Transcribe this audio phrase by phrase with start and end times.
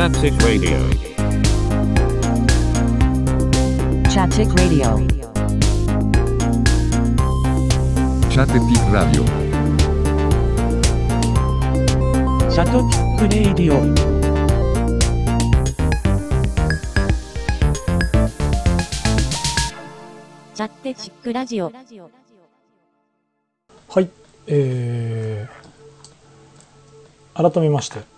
[0.00, 0.78] Chaptic Radio.
[4.08, 4.96] Chaptic Radio.
[8.30, 9.26] Chattetic Radio.
[12.50, 13.76] シャトピックレイディオ
[20.54, 21.70] チャッテチックラジオ。
[23.90, 24.08] はい、
[24.46, 28.09] えー、改めまして、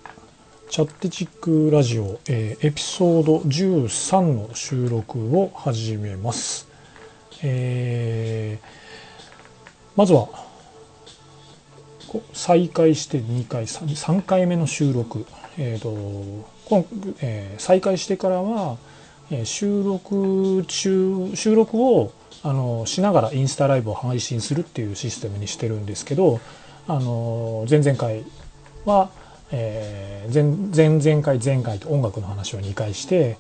[0.73, 6.67] チャッテチックラジオ、えーエピソード13の収録を始めます。
[7.43, 8.67] えー
[9.97, 10.31] まずは、
[12.33, 15.27] 再開して2回、3, 3回目の収録。
[15.59, 15.91] えーと
[16.71, 16.87] 今
[17.21, 18.79] えー再開してからは、
[19.31, 26.41] え収録中、収録をあのしながらインスタライブを配信するっていうシステムにしてるんですけど
[26.89, 28.25] あの前々回
[28.87, 29.11] は、
[29.53, 33.37] えー前前々回前回と音楽の話を2回して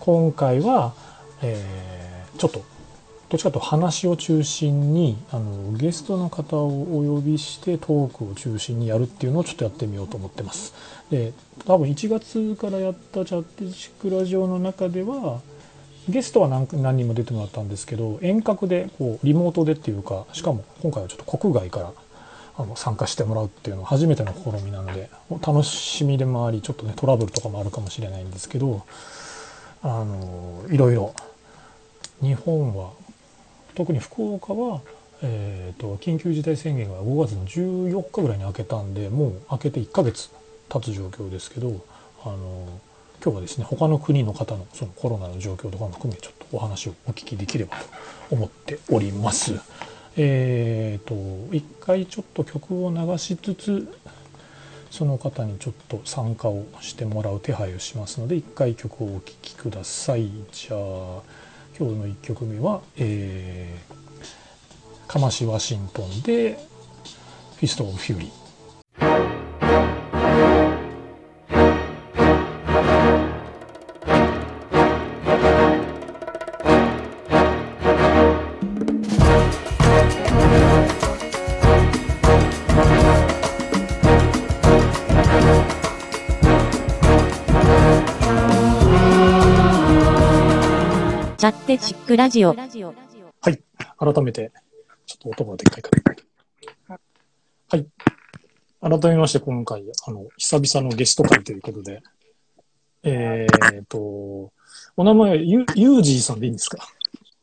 [0.00, 0.94] 今回は、
[1.42, 2.64] えーちょっと
[3.28, 10.74] どっちかというと話を中心にあのゲストの方をお呼びしてトークを中心にやるっていうのをちょっとやってみようと思ってます。
[11.10, 11.32] で
[11.66, 15.40] 多分1月からやったチャッテチックラジオの中では
[16.08, 21.92] ゲストは何何人も出てもらったんですけど遠隔でこうリモートでっていうかしかも今回はちょっと国外から
[22.56, 28.84] あの参加してもらうっていうのは初めての試みなので楽しみでもありちょっとねトラブルとかもあるかもしれないんですけど
[29.82, 31.14] あのいろいろ
[32.20, 32.92] 日本は
[33.74, 34.80] 特に福岡は、
[35.22, 40.30] えー、と緊急事態宣言が5月の14日ぐらいに明けたんでもう明けて1ヶ月
[40.68, 41.84] 経つ状況ですけど
[42.24, 42.80] あの
[43.24, 47.86] 今日はですね他の国の方のそのコロナの状況とかも含めちょっとお話をお聞きできればと
[48.30, 49.54] 思っております。
[50.16, 53.92] えー、と一回ちょっと曲を流しつつ
[54.90, 60.30] その方にちょっと参加をしてもらう手配をしますので一回曲をお聴きください。
[60.52, 61.22] じゃあ
[61.78, 66.58] 今日の1曲目は、えー、カマシ・ワシントンで
[67.56, 68.30] 「Fists of Fury」。
[92.12, 92.54] クラジオ。
[92.54, 92.54] は
[93.48, 93.58] い。
[93.96, 94.52] 改めて、
[95.06, 95.90] ちょっと音がでっかいか
[96.90, 97.00] ら。
[97.70, 97.86] はい。
[98.82, 102.02] 改めまして、今回、あの、久々のゲスト会ということで、
[103.02, 104.52] えーと、お
[104.98, 106.86] 名前はゆ、ゆうじーさんでいいんですか？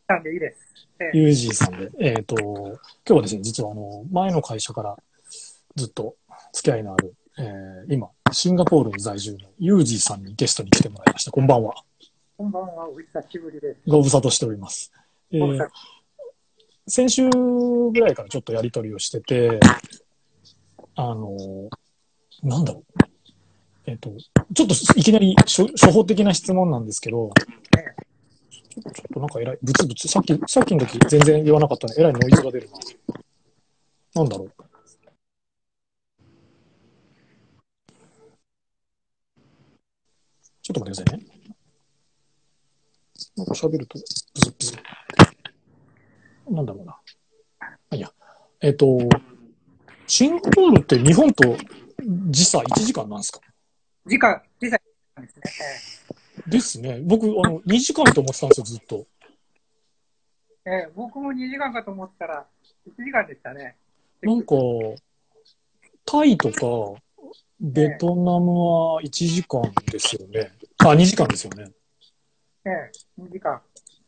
[0.07, 0.87] なんでいいです。
[0.99, 1.89] ええゆうじーさんで。
[1.99, 4.95] えーと、今日はですね、実はあの、前の会社から
[5.77, 6.15] ずっと
[6.53, 11.31] 付き合いのある、えー今、シンガポールに在住のゆうじーさんにゲストに来てもらいました。
[11.31, 11.73] こんばんは。
[12.39, 13.81] こんばんは、お久しぶりです。
[13.85, 14.93] ご無沙汰しております。
[15.29, 15.67] えー
[16.87, 19.59] 先週ぐらいからちょっとやり取りをしてて、
[20.95, 21.35] あの、
[22.41, 22.83] なんだろう。
[23.87, 24.11] えっ、と、
[24.53, 27.29] ちょっといきなり初初歩的な質問なんですけど、
[27.77, 27.95] ええ
[28.73, 32.69] ちょっとなんかえらい、ブツブツ、さっき、さっきの時全然言わなかったのに、えらいノイズが出る
[34.15, 34.21] な。
[34.21, 34.51] なんだろう。
[40.61, 41.38] ちょっと待ってくださいね。
[43.39, 44.73] なんか喋ると、ブズブズ。
[46.51, 46.99] なんだろうな。
[47.89, 48.11] あいや。
[48.59, 48.99] えっ、と、
[50.07, 51.55] シンガポールって日本と
[52.29, 53.39] 時差1時間なんですか？
[54.05, 54.77] 時間、時差
[55.21, 55.43] ですね。
[56.47, 56.99] ですね。
[57.01, 59.07] 僕、あの、2時間と思ってたんですよ、ずっと。
[60.65, 62.45] ええええ僕も2時間かと思ったら、
[62.87, 63.77] 1時間でしたね。
[64.21, 64.55] なんか、
[66.05, 67.01] タイとか、
[67.61, 68.51] ベトナム
[68.95, 70.51] は1時間ですよね。
[70.79, 71.71] あ、2時間ですよね。
[72.69, 73.61] ええ2時間。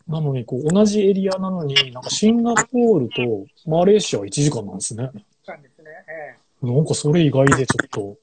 [0.08, 5.10] なのに、こう、同じエリアなのに、なんかシンガポールとマレーシアは1時間なんですね。
[5.44, 5.90] 時間ですね。
[6.64, 8.18] えなんかそれ意外でちょっと、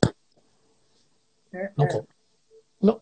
[1.53, 2.97] えねなんかえ、な、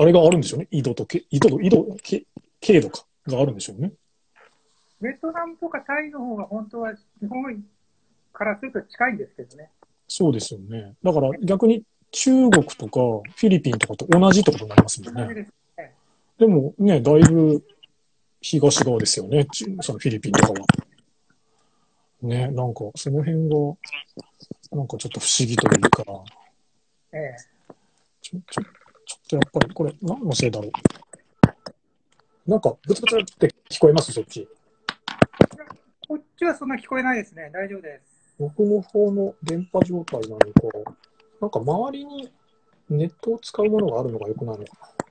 [0.00, 0.68] あれがあるんでしょうね。
[0.70, 2.26] 緯度とけ、緯度と、緯度、け
[2.60, 3.92] 経度か、があるんでしょうね。
[3.92, 4.04] え
[5.00, 7.64] ベトナムとかタイの方が本当は日本
[8.32, 9.70] からすると近いんですけどね。
[10.08, 10.94] そうですよね。
[11.02, 13.00] だから逆に中国とか
[13.36, 15.48] フィリピンとかと同じってことになりますもんね。
[16.38, 17.64] でもね、だいぶ
[18.40, 19.46] 東側ですよね。
[19.46, 20.66] ちそのフィリピンとかは。
[22.22, 23.56] ね、なんかその辺が、
[24.72, 26.04] なんかちょっと不思議というか、
[27.12, 27.36] ええ
[28.20, 32.50] ちょ、ちょ、ちょっとやっぱりこれ何のせいだろう。
[32.50, 34.12] なんかブツブツって聞こえます？
[34.12, 34.48] そっち。
[36.08, 37.50] こっちはそんな聞こえないですね。
[37.52, 38.34] 大丈夫です。
[38.38, 40.46] 僕の方の電波状態なのか、
[41.40, 42.32] なんか周りに
[42.90, 45.03] ネットを使うものがあるのが良くないのかな。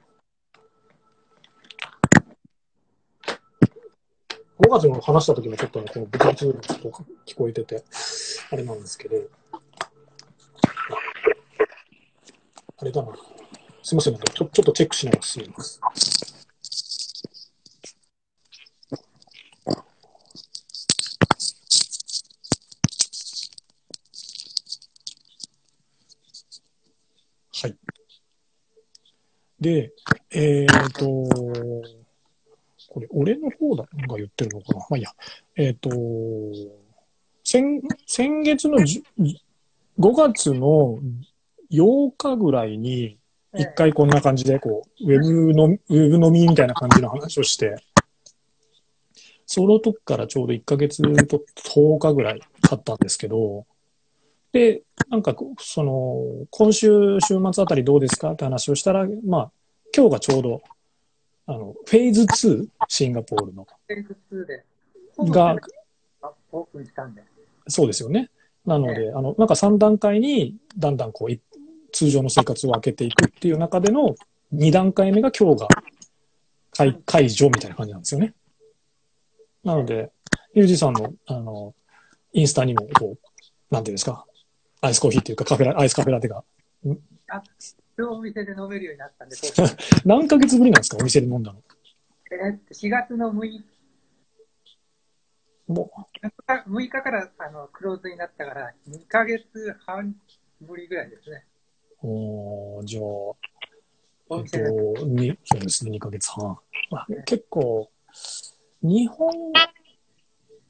[4.60, 6.90] 5月の話した時もちょっとね、このブツブツがちょっと
[7.26, 7.84] 聞こえてて、
[8.52, 9.16] あれなんですけど、
[12.78, 13.14] あれだな。
[13.82, 15.82] すいません、ちょちょっとチェックしながら進みます。
[27.62, 27.78] はい。
[29.60, 29.94] で、
[30.32, 32.03] えっ、と、
[32.94, 35.10] これ、俺の方だが言ってるのかなまあいや。
[35.56, 35.90] えっ、と、
[37.44, 39.04] 先、先月のじ
[40.00, 41.00] 5月の
[41.72, 43.18] 8日ぐらいに、
[43.56, 47.76] 一回こんな感じで、こう、ウェブの、ウェブ飲みみたいな感じの話をして、
[49.48, 53.66] その時からちょうど1ヶ月と10日ぐらい経ったんですけど、
[54.52, 59.52] で、なんか、その、今週、週末あたりどうですかって話をしたら、まあ、
[59.96, 60.62] 今日がちょうど、
[61.46, 64.64] あの、フェーズ2、シンガポールの、フェーズ2で。
[65.32, 65.56] が、
[66.52, 67.24] オープンしたんで。
[67.68, 68.30] そうですよね。
[68.66, 71.42] なので、あの、なんか3段階にだんだんこう、い
[71.92, 74.16] 通常の生活を開けていくっていう中での
[74.54, 75.68] 2段階目が今日が
[76.72, 78.34] 解解除みたいな感じなんですよね。
[79.64, 80.12] なので、
[80.54, 81.74] ゆうじさんの、あの、
[82.34, 84.26] インスタにも、こう、なんていうんですか、
[84.82, 86.44] アイスコーヒーっていうかカフェラ、アイスカフェラテが、
[86.84, 86.98] 今
[87.98, 89.36] 日お店で飲めるようになったんで、
[90.06, 91.62] 何ヶ月ぶりなんですか、お店で飲んだの？
[92.32, 93.64] えーっと4月の6日
[95.68, 95.92] も
[96.48, 99.48] 6日からあのクローズになったから、2ヶ月
[99.86, 100.16] 半
[100.62, 101.46] ぶりぐらいですね。
[102.02, 103.38] う、おーじゃあ、お
[104.32, 104.50] えっ。
[104.50, 106.58] と、に、そうですね、2ヶ月半。
[106.92, 107.90] あ結構、
[108.82, 109.30] 日本、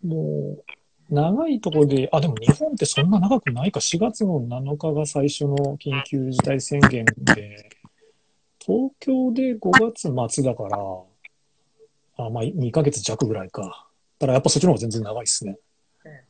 [0.03, 0.63] もう、
[1.09, 7.69] 長いところで、あ、でも日本ってそんな長くないか、4月の7日が最初の緊急事態宣言で、
[8.59, 10.77] 東京で5月末だから、
[12.25, 13.89] あ、まあ2ヶ月弱ぐらいか。
[14.19, 15.57] だからやっぱそっちの方が全然長いですね。
[16.05, 16.25] え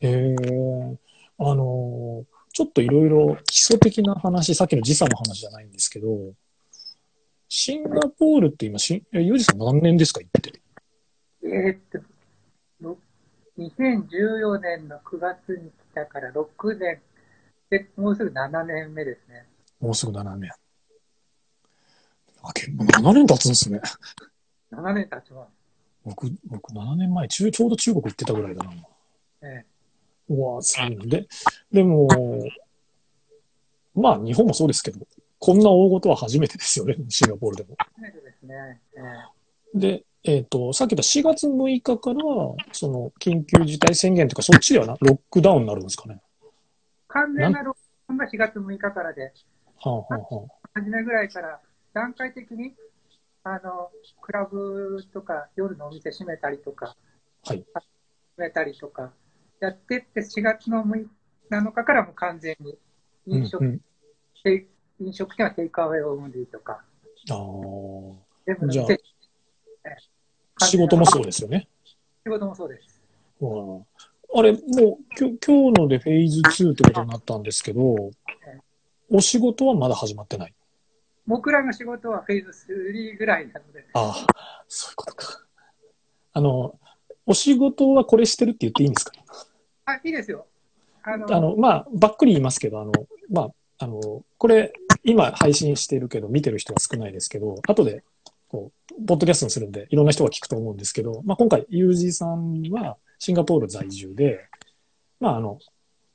[0.00, 0.96] えー、
[1.38, 6.34] あのーちょっといろいろ基礎的な話、さっきの時差の話じゃないんですけど、
[7.48, 10.52] シンガポールって今、しえユージさん何年ですか行って。
[11.42, 12.04] えーっと、ろ
[13.58, 17.00] 2014年の9月に来たから6年
[17.70, 19.46] で、もうすぐ7年目ですね。
[19.80, 20.50] もうすぐ7年。
[22.42, 23.80] あ、結構7年経つんですね。
[24.72, 25.50] 7年経ちます。
[26.04, 28.72] 僕、僕7年前、中ちょうど中国行ってたぐらいだな。
[29.42, 29.64] え
[30.28, 31.06] うわすごいな。
[31.06, 31.26] で、
[31.72, 32.08] でも、
[33.94, 35.06] まあ日本もそうですけど、
[35.38, 37.76] こんな大事は初めてですよね、シンガポールでも。
[37.78, 38.80] 初めてですね。
[38.96, 39.00] え
[39.76, 42.22] えで、えっ、と、さっき言った4月6日から、
[42.72, 46.22] その、緊急事態宣言とか、そっちではな、ロックダウンになるんですかね。
[47.08, 49.34] 完全なロックダウンが4月6日からで、
[49.76, 51.60] はあ、はあはあ、初めぐらいから
[51.92, 52.74] 段階的に、
[53.42, 53.90] あの、
[54.22, 56.96] クラブとか夜のお店閉めたりとか、
[57.44, 57.58] はい。
[57.58, 57.82] 閉
[58.38, 59.12] めたりとか、
[59.60, 61.10] やってって4月の6日
[61.50, 62.78] 7日からもう完全に
[63.26, 63.80] 飲食、うん
[64.46, 64.66] うん、
[65.00, 66.82] 飲食店はテイクアウェイオンリーとか、
[67.30, 68.14] あー。
[68.46, 69.00] 全部のじゃあ店
[70.60, 71.68] 仕事もそうですよね。
[72.24, 73.00] 仕事もそうです。
[73.40, 73.46] う
[73.80, 73.86] ん
[74.36, 78.10] あれ、もう、きょ今日のでフェーズ2ってことになったんですけど、
[79.08, 80.54] お仕事はまだ始まってない？
[81.26, 82.66] 僕らの仕事はフェーズ
[83.14, 85.40] 3ぐらいなので、ああ、そういうことか。
[86.32, 86.76] あの、
[87.26, 89.12] お仕事はこれしてるって言っていいんですか？
[89.84, 90.46] あ、いいですよ。
[91.04, 92.90] あの、あの、まあ、ばっくり言いますけど、あの、
[93.30, 94.72] まあ、あの、これ、
[95.04, 98.02] 今配信してるけど、見てる人は少ないですけど、後で、
[98.54, 104.46] こう、ポッドキャストにするんで、いろんな人が聞くと思うんですけど、まあ、今回、ユージさんはシンガポール在住で、
[105.18, 105.58] まあ、あの、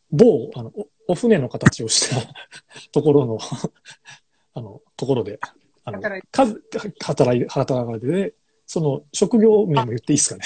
[0.09, 2.33] 某、あの、おお船の形をした
[2.93, 3.39] ところの、
[4.55, 5.39] あの、ところで、
[5.83, 6.63] あの、働い数、
[7.01, 10.45] 働い、働かれてて、その、職業名も言っていいですかね。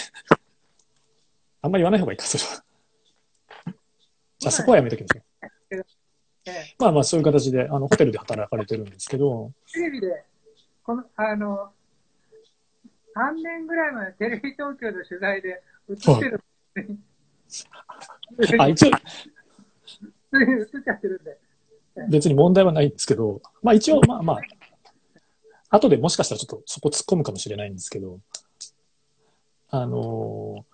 [1.61, 2.63] あんまり言わない方がいいか、それは。
[4.39, 5.23] じゃあ、そこはやめときますね。
[6.45, 10.25] ええまあまあ、そういう形で、あの、ホテルで働かれてるんですけど、テレビで、
[10.83, 11.71] この、あの、
[13.15, 16.43] 3年ぐらい前、テレビ東京の取材で映ってる、
[18.59, 21.37] あ、一応、映っちゃってるんで、
[22.09, 24.41] 別に問題はないんですけど、まあ一応、まあまあ、
[25.69, 28.19] 後でもしかしたらちょっとそこ突っ込むかもしれないんですけど、
[29.69, 30.73] あのー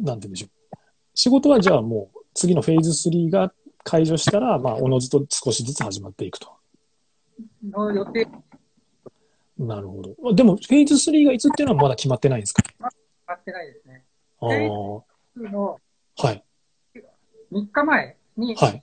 [0.00, 0.76] なんて言うんでしょう。
[1.14, 3.52] 仕事はじゃあもう次のフェーズ3が
[3.84, 6.52] 解除したら、まあ、おのずと少しずつ始まっていくと。
[7.70, 8.26] の予定
[9.60, 10.14] なるほど。
[10.22, 12.62] まあでも、フェーズ3がいつっていうのはまだ決まってないんですか？
[13.26, 14.04] あってないですね。
[14.40, 15.04] ああ、は
[15.36, 15.78] の
[16.18, 16.42] い。
[17.52, 18.82] 3日前に、はい。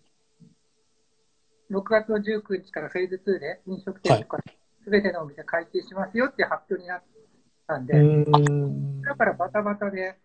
[1.71, 4.37] 6月の19日からフェーズ2で飲食店とか
[4.83, 7.03] すべてのお店開店しますよっていう発表になっ
[7.67, 9.01] たんで、うーん。
[9.01, 10.15] だからバタバタで、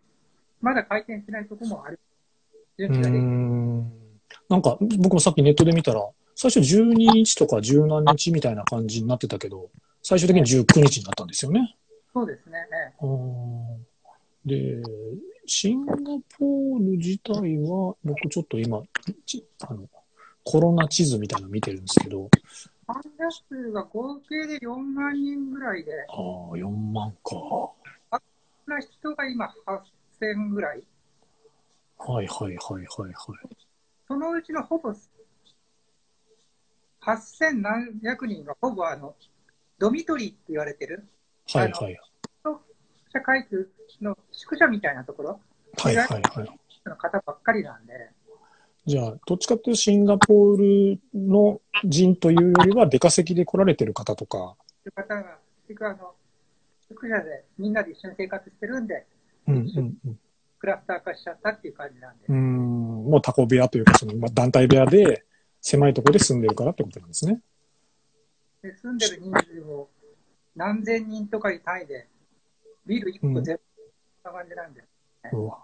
[0.61, 1.99] まだ開店してないとこもある。
[2.79, 3.23] 準備ができ。
[4.51, 9.71] なんか、僕もさっきネットで見たら、最初12日とか10何日みたいな感じになってたけど、
[10.03, 11.77] 最終的に19日になったんですよね。
[12.13, 12.59] そうですね。
[14.45, 14.83] で、
[15.47, 15.95] シンガ
[16.39, 18.83] ポール自体は、僕ちょっと今、
[19.25, 19.89] ちあの
[20.45, 22.29] コロナ地図みたいなの見てるんですけど、
[22.87, 26.17] 患者数が合計で4万人ぐらいで、ああ、
[26.57, 27.31] 4万か。
[27.31, 27.73] そ
[28.67, 29.55] んな人が今
[30.21, 30.83] 8000ぐらい。
[31.99, 33.15] はいはいはいはいはい。
[34.09, 34.93] そのうちのほぼ
[37.01, 39.15] 8000何百人がほぼあの、
[39.79, 41.09] ドミトリーって言われてる、
[41.53, 42.01] はいはい。
[43.13, 45.41] 社会区の宿舎みたいなところ？
[45.79, 46.59] はいはいはい。
[46.85, 48.11] の方ばっかりなんで、
[48.87, 54.55] じゃあ、どっちかっていうとシンガポールの人というよりは、出稼ぎで来られてる方とか、そ
[54.87, 55.39] ういう方が、
[55.69, 56.15] 結局あの、
[56.89, 59.07] 宿舎でみんなで一緒に生活してるんで、
[59.47, 60.19] うんうんうん。
[60.59, 65.25] クラスター化しちゃったっていう感じなんで、うーん、もうタコ部屋というか、その、まあ、団体部屋で、
[65.61, 67.41] 狭いところで住んでるからってことなんですね。
[68.63, 69.89] で住んでる人数も
[70.55, 72.07] 何千人とかいう単位で、
[72.87, 73.61] ビル1個全部、
[74.23, 74.85] そんな感じなんで、
[75.33, 75.59] うわ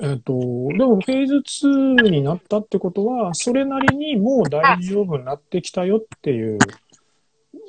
[0.00, 6.58] えっ、と、でもフェーズ2になったってことは、それなりにもう大丈夫になってきたよっていう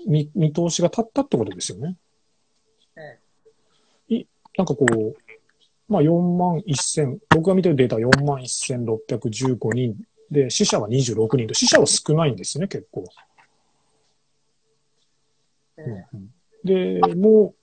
[0.07, 1.97] 見見通しが立ったってことですよね。
[2.95, 4.25] え
[4.57, 5.15] なんかこう、
[5.87, 9.97] まあ4万1000、僕が見てるデータは4万1615人
[10.29, 13.05] で、死者は26人と、死者は少ないんですね、結構。
[16.63, 17.53] で、も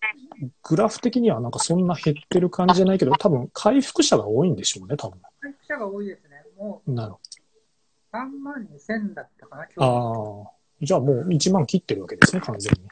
[0.43, 5.21] う、グラフ的にはなんかそんな減ってる感じじゃないけど、多分回復者が多いんでしょうね、多分。
[5.41, 6.37] 回復者が多いですね。
[6.57, 9.69] もなるほう3万2000だったかな、ど。
[9.77, 10.47] 今日。
[10.47, 10.53] ああ。
[10.81, 12.89] じゃあもう1万切ってるわけですね、完全に。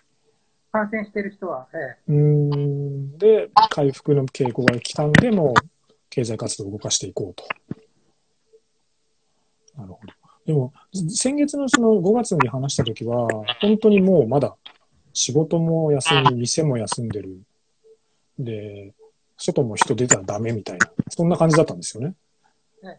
[0.73, 3.19] 感染してる人は、えうーん。
[3.19, 5.55] で、回復の傾向が来たんで、もう
[6.11, 7.45] 経済活動を動かしていこうと。
[9.77, 10.13] なるほど。
[10.47, 10.73] でも、
[11.09, 13.29] 先月のその5月に話したときは、
[13.61, 14.57] 本当にもうまだ
[15.15, 17.41] 仕事も休み、店も休んでる。
[18.39, 18.93] で、
[19.39, 22.15] 外も人出たらダメみたいな、そんな感じだったんですよね。
[22.83, 22.99] え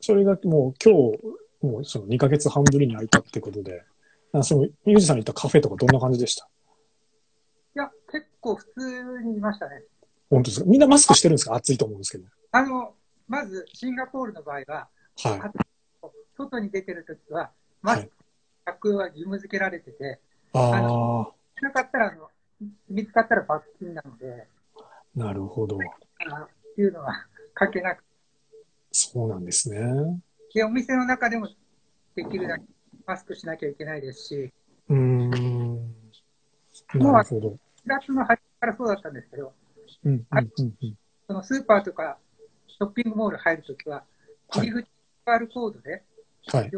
[0.00, 3.82] それがもう今日、もうその2ヶ月半ぶりに開いたってことで、
[4.32, 6.48] あその、ユージさんに言ったカフェとかどんな感じでした？
[7.76, 9.82] えいや、結構普通にいましたね。
[10.30, 10.66] 本当ですか？
[10.70, 11.54] みんなマスクしてるんですか？
[11.56, 12.24] 暑いと思うんですけど。
[12.52, 12.94] あの、
[13.28, 16.08] まず、シンガポールの場合は、はい。
[16.36, 17.50] 外に出てるときは、
[17.82, 18.10] マスク
[18.66, 20.20] 着用は義務付けられてて、
[20.54, 22.28] あしなかったら、あの、
[22.88, 24.80] 見つかったら罰金なので、あ、
[25.14, 25.78] なるほど。
[26.30, 28.08] あいうのはかけなくて、
[28.92, 30.20] そうなんですね。
[30.54, 31.48] で、お店の中でも
[32.14, 32.64] できるだけ
[33.06, 34.52] マスクしなきゃいけないですし、
[34.88, 35.94] うーん。
[36.94, 37.48] なるほど。
[37.48, 37.56] 4
[37.86, 39.52] 月の初めからそうだったんですけど、
[40.04, 40.96] うん、うん、うんうん。
[41.26, 42.18] そのスーパーとか
[42.68, 43.96] ショッピングモール入るときは、
[44.48, 44.88] はい入り口
[45.24, 46.02] QR コードで、
[46.52, 46.70] はい。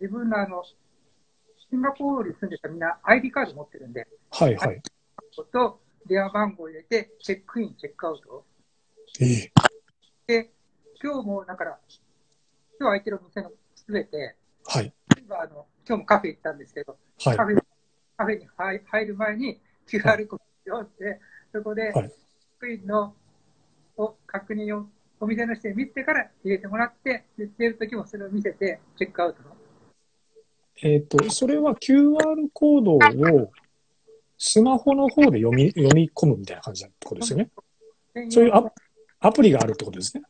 [0.00, 0.62] 自分のあの、
[1.74, 4.80] シンガポールに住んでたみんな ID カード持ってるんで、はい、はい。
[5.52, 8.44] と電話番号を入れて、チェックイン、チェックアウト。
[9.20, 9.52] ええ
[10.28, 10.50] で、
[11.02, 11.78] 今日も、だから、
[12.78, 14.84] 今日空いてるお店のすべて、はい。
[14.84, 17.44] 例えばあの、今日もカフェ行ったんですけど、はいカ。
[17.44, 17.62] フェ
[18.16, 21.20] カフェに入入る前に QR コードを読んで、
[21.52, 22.10] そこで、はいチェッ
[22.60, 23.14] クインの
[23.96, 24.86] を確認を
[25.18, 29.63] お店の人に見せてから入れてもらって、で出るときもそれを見せて、チェックアウトの。
[30.82, 33.50] えっ、と、それは QR コードを
[34.38, 37.50] スマホの方で読み、読み込むみたいな感じってことですよね。
[38.30, 38.64] そういうア
[39.20, 40.22] アプリがあるってことですね。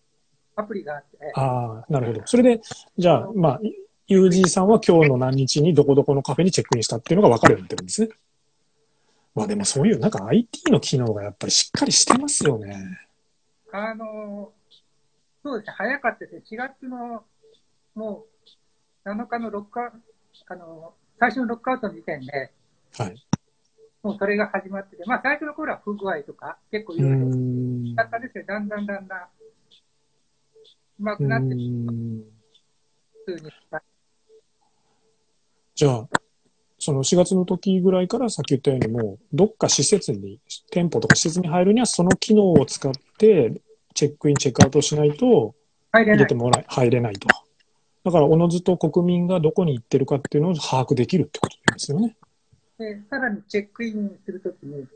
[0.57, 2.23] アプリがあって、ああ、なるほど。
[2.27, 2.61] それで、
[2.97, 3.61] じゃあ、まあ、
[4.07, 8.09] ユージーさんは今日の何日にどこどこのカフェにチェックインしたっていうのが分かるようになってるんですね。
[9.35, 13.01] まあでもそういう、なんか IT の機能がやっぱりしっかりしてますよね。
[13.73, 14.53] あの、
[15.43, 16.43] そうですね、早かったですね。
[16.51, 17.25] 4月の、
[17.97, 18.27] も
[19.05, 19.97] う、7日のロックアウト、
[20.47, 22.53] あの、最初のロックアウトの時点で、
[22.97, 23.27] はい。
[24.03, 27.31] もうそれが始まってて、まあ最初の頃は不具合とか、結構ういろいろ。
[27.97, 29.27] だったんですけど、だんだんだんだん、う
[30.99, 33.53] まうくなって、普通に。
[35.75, 36.09] じゃあ、
[36.79, 40.39] その4月の時ぐらいからさっき言ったようにもう、どっか施設に、
[40.71, 43.61] 店舗とか施設に入るにはその機能を使って、
[43.95, 45.55] チェックイン、チェックアウトしないと
[45.93, 46.35] 入れて。
[46.35, 47.29] もらえ、入れないと。
[48.05, 52.15] だから、おのずと国民がどこに行ってるかっていうのを把握できるってことですよね。
[52.79, 54.87] で、さらにチェックインするときに、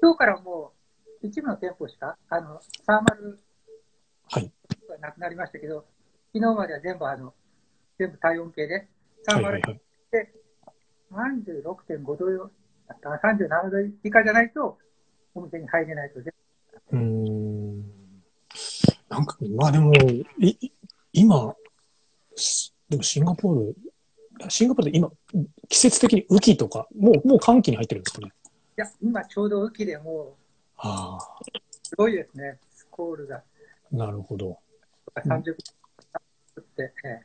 [0.00, 0.72] 今日からも
[1.22, 3.38] う、一部の店舗しか、あの、サーマル
[4.88, 5.84] はなくなりましたけど、
[6.32, 7.34] 昨日までは全部あの、
[7.98, 8.88] 全部体温計で、
[9.24, 9.80] サーマルはいはいはい。
[10.10, 10.32] で
[11.12, 12.50] 36.5度よ、
[12.88, 14.78] あ37度以下じゃないと、
[15.34, 16.32] お店に入れないと全
[16.92, 17.82] うーん。
[19.10, 20.72] なんか、まあでも、いい
[21.12, 21.61] 今、し
[22.88, 23.76] でもシンガポール、
[24.48, 25.10] シンガポールで今、
[25.68, 28.32] 季節的に雨季とか、もう、もう寒気に入ってるんですかね？
[28.78, 30.36] いや、今ちょうど雨季でも
[30.76, 31.44] あう、
[31.82, 32.58] すごいですね。
[32.74, 33.42] スコールがあ、
[33.96, 34.58] なるほど。
[35.14, 35.54] 30分
[36.60, 37.22] って、ええ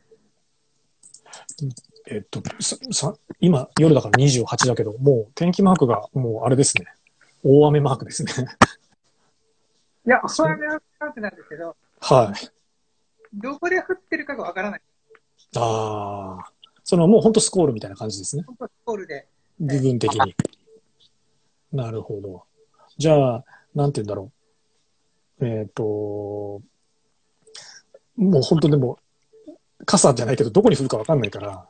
[2.10, 6.86] えっと、ささ今、夜だから28だけど、もう天気マークが、もうあれですね。
[7.44, 8.32] 大雨マークですね。
[10.06, 12.50] いや、大雨はマークなんですけど、はい。
[13.34, 14.82] どこで降ってるかがわからない。
[15.56, 16.51] ああ、
[16.84, 18.44] そのもう本当スコールみたいな感じですね。
[18.46, 19.27] 本当スコールで。
[19.60, 20.36] 部分的に。
[21.72, 22.44] なるほど。
[22.98, 24.32] じゃあ、なんて言うんだろ
[25.39, 25.46] う。
[25.46, 25.84] えっ、と、
[28.16, 29.00] もう本当でも、
[29.86, 31.68] 傘じゃないけど、どこに降るかわかんないから、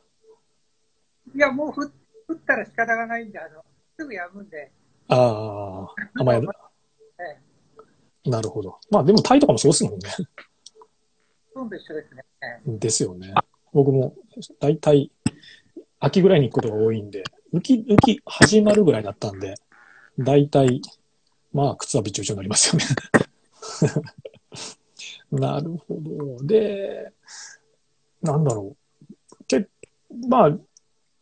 [1.35, 1.91] いや、もう降っ
[2.27, 3.63] 降ったら仕方がないんで、あの、
[3.97, 4.71] すぐ止むんで、
[5.07, 6.49] ああ、雨宿
[8.25, 8.77] えなるほど。
[8.91, 10.09] まあでもタイとかもそうですもんね。
[11.53, 12.25] ほとんど一緒ですね。
[12.41, 13.33] ええですよね。
[13.77, 14.15] 僕も、
[14.59, 15.11] だいたい
[15.99, 19.53] 秋ぐらいに行くことが多いんで、雨季、雨季始まるぐらいだったんで、
[20.17, 20.81] だいたい、
[21.53, 22.85] まあ、靴はびちょびちょになりますよね。
[25.31, 25.95] なるほ
[26.39, 26.43] ど。
[26.43, 27.13] で、
[28.23, 28.75] なんだろ
[29.39, 29.43] う。
[29.45, 29.67] け
[30.27, 30.57] まあ、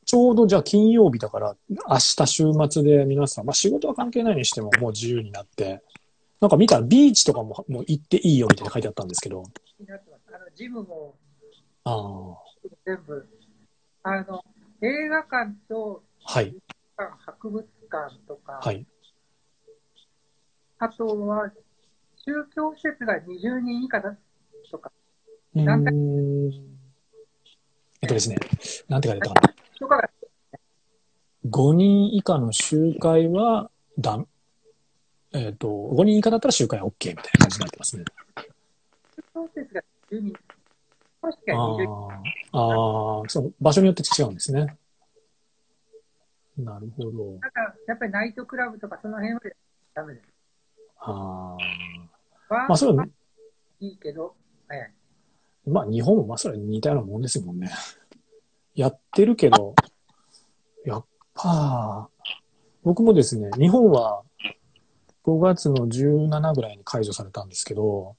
[0.06, 5.84] ちょうどじゃあ金曜日だから、明日週末で皆さん、まあ仕事は関係ないにしてももう自由になって、
[6.40, 9.44] なんか見たらビーチとかももう行っていいよみたいな書いてあったんですけど、
[10.56, 11.16] ジムも、
[12.84, 13.27] 全部、
[14.01, 14.44] あの、
[14.82, 16.56] 映画館とはい、
[16.98, 18.86] 博物館とか、はい。
[20.80, 21.51] あとは、
[22.18, 24.18] 宗教施設が20人以下だ
[24.72, 24.92] とか、
[25.54, 26.51] うーなんかん。
[28.01, 28.38] えっとですね、
[28.89, 29.54] なんて書いてあったかな。
[29.80, 30.10] とかが、
[31.48, 34.25] 5人以下の集会はだ
[35.33, 38.05] えっ、と、5人以下だったら集会は OK みたいな感じになってますね。
[41.31, 42.57] 宗教施設が10人、もしくは20人。
[42.57, 44.77] ああ、ああ、そう、場所によって違うんですね。
[46.57, 47.40] なるほど。
[47.40, 49.42] だから、やっぱりナイトクラブとかその辺は
[49.94, 50.25] ダメです。
[51.00, 51.57] あ
[52.50, 52.55] あ。
[52.68, 53.05] まあ、それは、
[53.79, 54.35] いいけど、
[54.72, 57.70] ええまあ、日本もまあ、それ似たようなもんですもんね。
[58.75, 59.75] やってるけど、
[60.85, 62.09] やっぱ、
[62.83, 64.24] 僕もですね、日本は
[65.24, 68.16] 5月の17ぐらいに解除されたんですけど、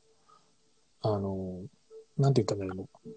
[1.03, 1.63] あの、
[2.19, 3.09] なんて言ったんだろう。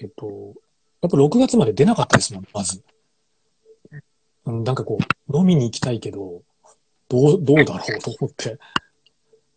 [0.00, 0.54] えっと、
[1.00, 2.82] やっぱ6月まで出なかったですもん、まず。
[4.44, 6.42] うんなんかこう、飲みに行きたいけど、
[7.08, 8.58] どう、どうだろうと思って。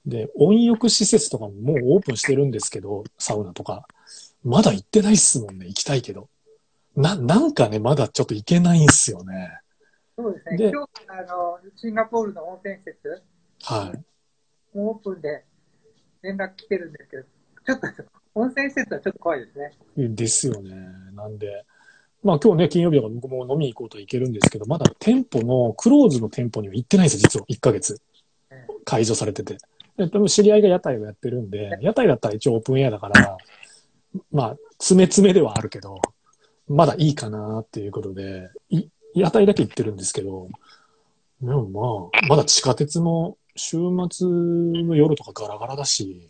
[0.06, 3.88] で、温浴施設とかももうオープンしてるんですけど、サウナとか。
[4.44, 6.30] まだ行ってないっすもんね、行きたいけど。
[6.96, 9.60] な、なんかね、まだちょっと行けないんすよね。
[10.18, 10.58] そうですね。
[10.58, 13.24] で今日、あの、シンガポールの温泉施設、
[13.62, 14.78] はい。
[14.78, 15.46] もうオープンで
[16.22, 19.71] 連絡来てるんですけど、ちょっと、温泉施設はちょっと怖いですね。
[20.15, 20.71] ですよね。
[21.13, 21.65] なんで、
[22.23, 27.45] まあ今日ね、金曜日だから僕も飲みに行こうとは行けるんですけど、まだ店舗の、クローズの店舗には行ってないですよ、実は。
[27.49, 28.02] 1ヶ月。
[28.86, 29.58] 解除されてて。
[29.97, 33.38] で多分知り合いが屋台をやってるんで、屋台だったら一応オープンエアだから、
[34.32, 36.02] まあ、詰め詰めではあるけど、
[36.67, 40.47] まだいいかなっていうことで、い屋台だけ行ってるんですけど、
[41.41, 43.78] でもまあ、まだ地下鉄も週
[44.10, 46.30] 末の夜とかガラガラだし、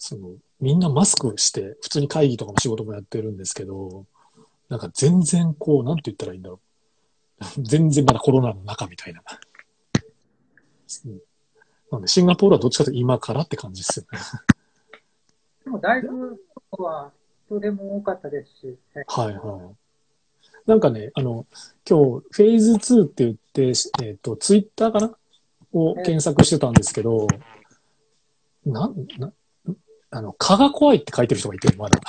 [0.00, 4.06] その、みんなマスクして、普通に会議とかも仕事もやってるんですけど、
[4.70, 6.58] なんか全然こう、なんて言ったらいいんだろ
[7.58, 7.62] う。
[7.62, 9.22] 全然まだコロナの中みたいな。
[11.04, 11.20] うん
[11.92, 14.18] なんで、シンガポールはどっちかというと今からって感じですよね。
[15.64, 17.10] でもだいぶ、は
[17.46, 20.68] 人でも多かったですし、えはいはい。
[20.68, 21.46] なんかね、あの、
[21.88, 23.72] 今日、フェーズ2って言って、
[24.04, 25.16] えっ、と、ツイッターかな？
[25.72, 27.26] を検索してたんですけど、
[28.64, 29.32] なん、な、
[30.10, 32.00] あの、蚊が怖いって書いてる人がいて、まだ。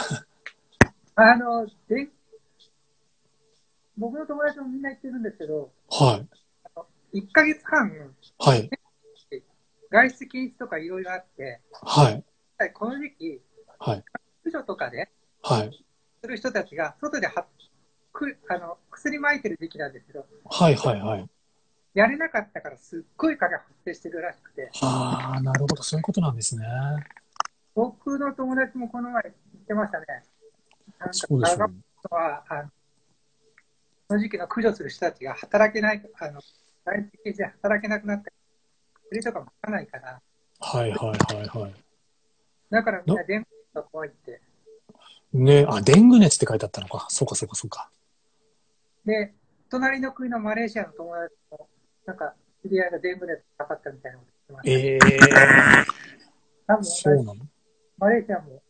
[1.16, 2.10] あの、で、
[3.98, 6.24] 僕の友達もみんな言ってるんですけど、は
[7.14, 7.20] い。
[7.20, 7.92] 1ヶ月半、
[8.40, 8.70] はい。
[9.92, 12.24] 外出禁止とかいろいろあって、はい。
[12.74, 13.42] この時期、
[13.78, 14.04] はい。
[14.44, 15.10] 駆除とかで、
[15.44, 15.86] はい。
[16.22, 17.46] する人たちが外では
[18.14, 21.30] くあの薬撒いてる時期なんですけど、はいはいはい。
[21.94, 26.66] やれなかったからすっごい蚊が発生してるらしくて、ああ、なるほど、そういうことなんですね。
[27.74, 30.06] 僕の友達もこの前言ってましたね。
[31.12, 31.76] そうでしょうね。
[32.04, 32.70] 蚊はあの
[34.08, 36.42] この時期の駆除する人たちが働けない、あの
[36.86, 38.34] 外出禁止で働けなくなって、
[39.10, 40.22] 薬とかもつかないから、
[40.60, 41.74] はいはいはいはい。
[42.70, 43.40] だからみんな電
[43.74, 44.42] 話が怖いって。
[45.34, 47.06] ね、あ、デング熱って書いてあったのか。
[47.10, 47.90] そうかそうかそうか。
[49.06, 49.34] で、
[49.70, 51.70] 隣の国のマレーシアの友達も、
[52.06, 54.32] なんか、知り合いがデング熱かかったみたいなこと
[54.66, 55.16] 言ってました。
[55.16, 55.86] ええ
[56.68, 57.48] 多分そうなの？
[58.02, 58.64] マレーシアも、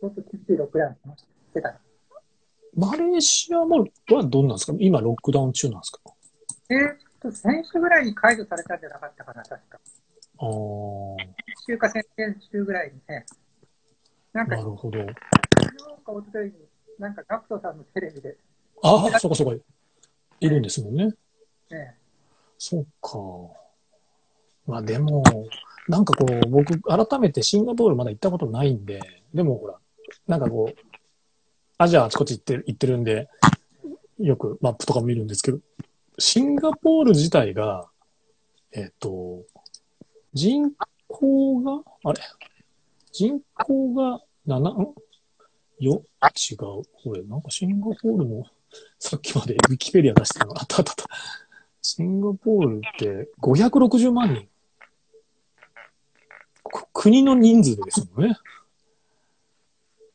[0.00, 1.80] ちょっと厳しいロックダウンしてた。
[2.76, 4.74] マレーシアも、はどうなんですか？
[4.78, 6.00] 今ロックダウン中なんですか？
[6.70, 9.80] えーっと、先週ぐらいに解除されたんじゃなかったかな、確か。
[10.38, 10.48] ああ、
[11.18, 11.34] 先
[11.66, 13.26] 週か先々週ぐらいにね。
[14.32, 14.98] なんか、昨なるほど。
[15.00, 15.12] 日か
[16.12, 16.68] 一昨日に、
[17.00, 18.36] なんか、ガクトさんのテレビで、
[18.80, 19.64] ああ、そうかそうか。
[20.38, 21.06] いるんですもんね。
[21.68, 21.96] ね、
[22.58, 23.18] そうか。
[24.68, 25.24] まあでも、
[25.88, 29.00] なんかこう、僕、改めてシンガポールまだ行ったことないんで、
[29.34, 29.76] でもほら、
[30.26, 30.76] なんかこう、
[31.78, 33.28] アジアあちこち行って行ってるんで、
[34.18, 35.58] よくマップとか見るんですけど、
[36.18, 37.88] シンガポール自体が、
[38.72, 39.44] えっ、と、
[40.32, 40.72] 人
[41.06, 42.20] 口が、あれ？
[43.12, 44.92] 人口が7、
[45.80, 46.56] よ、違う。
[46.58, 48.44] これ、なんかシンガポールの、
[48.98, 50.58] さっきまでウィキペディア出してたの。
[50.58, 51.04] あったあったあった。
[51.82, 54.48] シンガポールって560万人。
[56.70, 58.36] こ国の人数ですもんね。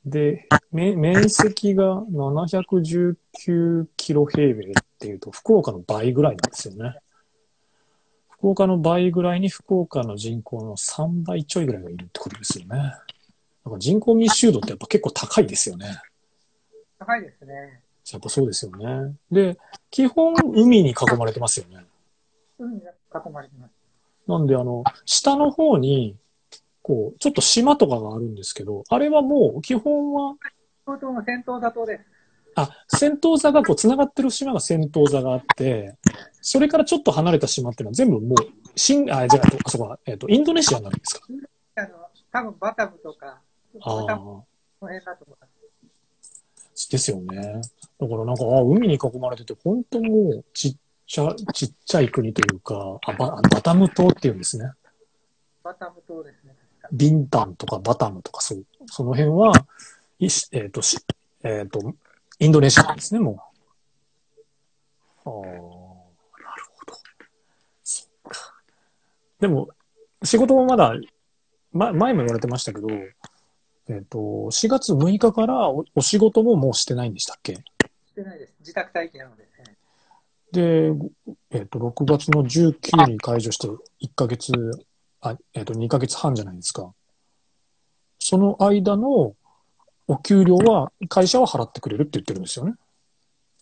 [0.05, 6.95] で、め面積が719キロ平米っていうと、福岡の倍ぐらいなんですよね。
[8.29, 12.77] 福岡の倍ぐらいに福岡の人口の3倍ちょいぐらいがいるってことですよね。
[13.63, 16.01] だから人口密集度ってやっぱ結構高いですよね。
[16.97, 17.81] 高いですね。
[18.11, 19.15] やっぱそうですよね。
[19.31, 19.57] で、
[19.91, 21.85] 基本海に囲まれてますよね。
[22.57, 23.71] 海に囲まれてます。
[24.27, 26.15] なんで、あの、下の方に、
[26.91, 30.35] こう、ちょっと島とかがあるんですけど、あれはもう基本は、
[31.25, 32.03] 戦闘座島です。
[32.55, 35.95] あ、戦闘座がこう繋がってる島が戦闘座があって、
[36.41, 38.35] それからちょっと離れた島っていうのは全部もう、
[38.75, 41.25] 新、あ、じゃあ、あそこは、えっ、と、インドネシアになるんですか？
[41.75, 41.89] あの、
[42.29, 43.39] 多分バタムとか、
[43.79, 44.45] あバタムあ、の
[44.81, 45.47] 辺だと思いま
[46.75, 46.89] す。
[46.89, 47.61] ですよね。
[48.01, 50.75] だからなんか、あ海に囲まれてて、本当もう、ちっ
[51.07, 54.73] ちゃ、ちっちゃい国というか、あ、ババタム島っていうんですね。
[55.63, 56.55] バタム島ですね。
[56.91, 59.53] ビンタンとかバタムとかそう、その辺は、
[60.19, 60.97] いしえっ、と、し
[61.43, 61.93] えっ、と、
[62.39, 63.31] インドネシアなんですね、も
[65.25, 65.29] う。
[65.29, 65.35] ああ、
[66.43, 66.93] なるほど。
[67.83, 68.53] そっか。
[69.39, 69.69] でも、
[70.23, 70.93] 仕事もまだ、
[71.71, 72.87] ま、前も言われてましたけど、
[73.87, 77.53] えっ、と、4月6日からおお仕事ももうしてないんでしたっけ？
[77.55, 77.61] し
[78.15, 78.55] てないです。
[78.59, 79.49] 自宅待機なので、ね。
[80.51, 80.93] で、
[81.51, 84.51] えっ、と、6月の19に解除して1ヶ月、
[85.21, 86.93] あ、えっ、と、2ヶ月半じゃないですか。
[88.19, 89.35] その間の
[90.07, 92.75] お給料は会社は払ってくれるって言ってるんですよね。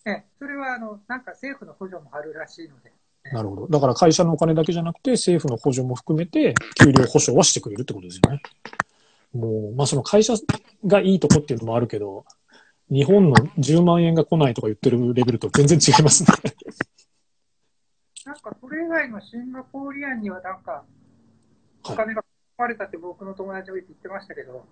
[0.06, 2.92] えそれは、あの、なんか政府の補助もあるらしいので、
[3.32, 3.68] なるほど。
[3.68, 8.42] だから会社のお金だけじゃなくて政府の補助も含めて給料保証はしてくれるってことですよね。
[9.34, 10.34] もう、まあその会社
[10.86, 12.26] がいいとこっていうのもあるけど、
[12.90, 16.30] 日本の10万円が来ないとか言ってるレベルと全然違いますね。
[18.26, 20.99] なんかそれ以外のシンガポーリアンにはなんか、はい
[21.84, 22.26] お金が含
[22.58, 24.66] まれたって僕の友達も言ってましたけど、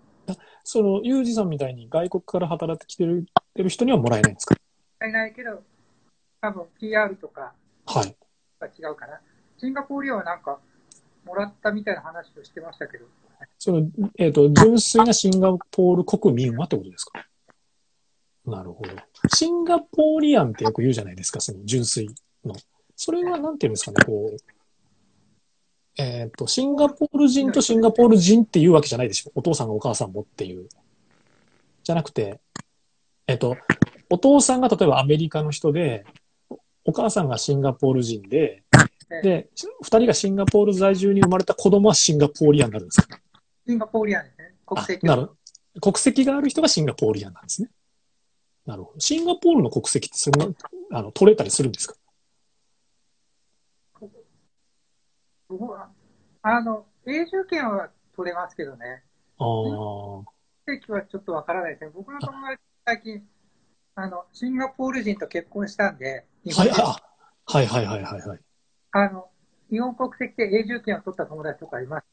[0.64, 4.56] その、ユージさんみたいに外国から働いてきてるてる人にはもらえないんですか？
[5.08, 5.64] いないけど、
[6.42, 7.54] 多分 PR とか
[7.86, 8.16] はい。
[8.60, 9.22] が違うかな。
[9.58, 10.60] シンガポーリアンはなんか、
[11.26, 13.06] もらったみたいな話をしてましたけど、
[13.60, 17.26] その、えっ、と、純粋なシンガポール国民はってことですか？
[18.46, 18.90] なるほど。
[19.36, 22.10] シンガポーリアンってよく言うじゃないですか、その純粋
[22.46, 22.56] の。
[22.96, 24.38] それはなんていうんですかね、こう、
[25.98, 29.32] えっ、と、シンガポール人とシンガポール人っていうわけじゃないでしょ。
[29.36, 30.70] お父さんがお母さんもっていう。
[31.84, 32.40] じゃなくて、
[33.26, 33.58] えっ、と、
[34.10, 36.06] お父さんが例えばアメリカの人で、
[36.86, 38.64] お母さんがシンガポール人で、
[39.24, 39.50] で、
[39.82, 43.20] 二人がシンガポール在住に生まれた子供はシンガポーリアンになるんですか
[43.66, 44.56] シンガポーリアンですね。
[44.66, 45.30] 国籍あなる
[45.82, 47.70] 国籍がある人がシンガポーリアンなんですね。
[48.66, 49.00] なるほど。
[49.00, 50.48] シンガポールの国籍ってそんな、
[50.92, 51.96] あの、取れたりするんですか
[54.00, 54.22] 僕は
[56.42, 59.04] あの、永住権は取れますけどね、
[59.38, 60.24] ああ、
[60.66, 61.92] 国籍はちょっとわからないですね。
[61.94, 63.24] 僕の友達最近、
[63.96, 68.40] あの、シンガポール人と結婚したんで、日はい、はいはいはいはいはい。
[68.92, 69.30] あの、
[69.70, 72.06] 日本国籍で永住権を取った友達とかいます。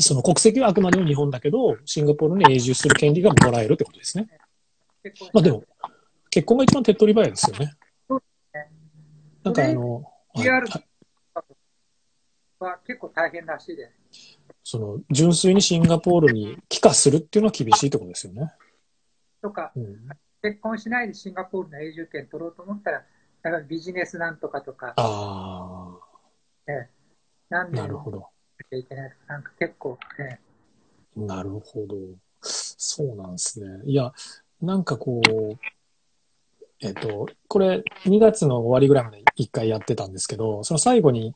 [0.00, 4.28] その国籍はあくまでも日本だけど、シンガポールに永住する権利がもらえるってことですね。
[5.32, 5.64] まあでも、
[6.30, 7.72] 結婚が一番手っ取り早いですよね
[8.08, 8.70] そうですね。
[9.44, 10.68] なんかあの、はい PR
[12.64, 14.38] は結構大変らしいです。
[14.64, 18.52] その、純粋にシンガポールに帰化するっていうのは厳しいってことですよね。
[19.40, 20.08] とか、うん、
[20.42, 22.98] 結婚しないでシンガポールの永住権取ろうと思ったら、
[23.42, 25.98] だからビジネスなんとかとか、あ
[27.48, 30.40] 何あ、なきゃいけないとか、なんか結構、ね、
[31.16, 31.96] なるほど。
[32.42, 33.82] そうなんですね。
[33.86, 34.12] いや、
[34.60, 35.58] なんかこう、
[36.80, 41.34] えっと、これ2月の終わりぐらいまで1回やってたんですけど、その最後に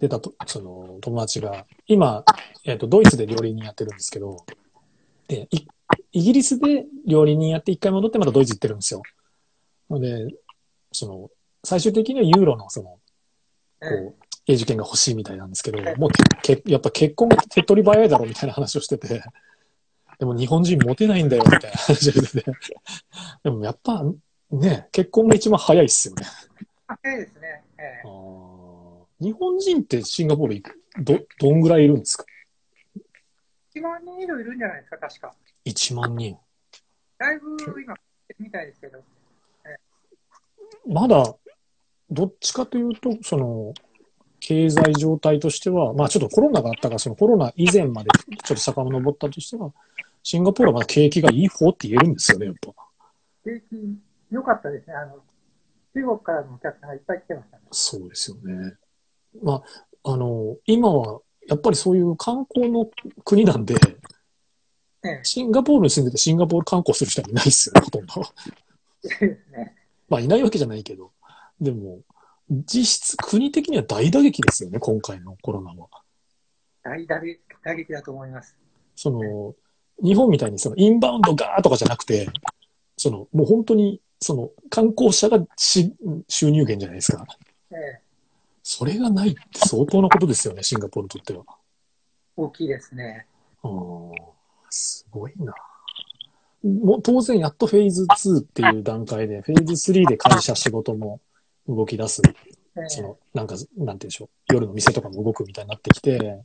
[0.00, 2.24] 出たと、その友達が、今、
[2.64, 4.44] えっと、ドイツで料理人やってるんですけど、
[5.26, 5.66] で、い
[6.12, 9.02] イギリスで料理人やって1回戻ってまたドイツ行ってるんですよ。
[9.90, 10.28] ので、
[10.92, 11.30] その、
[11.64, 12.98] 最終的にはユーロのその、
[13.82, 16.10] ええこう、永住権が欲しいみたいなんですけど、もう
[16.42, 19.22] け、けやっぱ結婚が手っ取り早いだろうみたいな話をしてて、
[20.18, 22.52] でも日本人モテないんだよみたいな話をしてて、
[23.44, 24.04] でもやっぱ
[24.50, 26.26] ね、結婚が一番早いっすよね。
[27.02, 27.62] 早いですね。
[27.78, 28.08] ええ
[29.20, 30.62] 日本人ってシンガポール
[31.02, 32.24] ど、どんぐらいいるんですか
[33.74, 35.34] ？1万人以上いるんじゃないですか、確か。
[35.64, 36.36] ?1 万人。
[37.18, 37.94] だいぶ今、
[38.38, 39.02] みたいですけど。
[40.86, 41.34] まだ、
[42.10, 43.74] どっちかというと、その、
[44.40, 48.10] 経済状態としては、まあちょっとコロナがあったから、そのコロナ以前まで
[48.44, 49.72] ちょっと遡ったとしては、
[50.22, 52.72] シンガポールはまだ景気がいい方って言えるんですよね、やっぱ。
[53.44, 53.98] 景気
[54.30, 54.94] 良かったですね。
[54.94, 55.16] あの、
[55.94, 57.62] 中国からのお客さんがいっぱい来てましたね。
[57.72, 58.76] そうですよね。
[59.42, 59.62] ま
[60.04, 62.90] あ、あの、今は、やっぱりそういう観光の
[63.24, 63.74] 国なんで、
[65.04, 68.14] ええシンガポールに住んでてシンガポール観光する人はいないですよね、ほとんど。
[70.08, 71.12] まあ、いないわけじゃないけど。
[71.60, 72.00] でも、
[72.50, 75.88] 実質国的には大打撃ですよね、今回のコロナは。
[76.82, 78.56] 大打撃打撃だと思います。
[78.96, 79.54] その、
[80.02, 82.28] 日本みたいにそのインバウンドガーとかじゃなくて、
[82.96, 85.94] その、もう本当に、その観光者がし
[86.28, 87.24] 収入源じゃないですか。
[87.70, 88.07] ええ
[88.70, 91.42] それがないって相当なことですよね、シンガポールにとっては。
[92.36, 93.26] 大きいですね。
[93.62, 94.10] あー
[94.68, 95.54] すごいな。
[96.62, 101.22] もう当然やっとフェーズ2っていう段階で、フェーズ3で会社仕事も
[101.66, 102.20] 動き出す。
[102.26, 102.30] え
[102.82, 104.52] えその、なんか、なんて言うんでしょう。
[104.52, 106.42] 夜の店とかも動くみたいになってきて、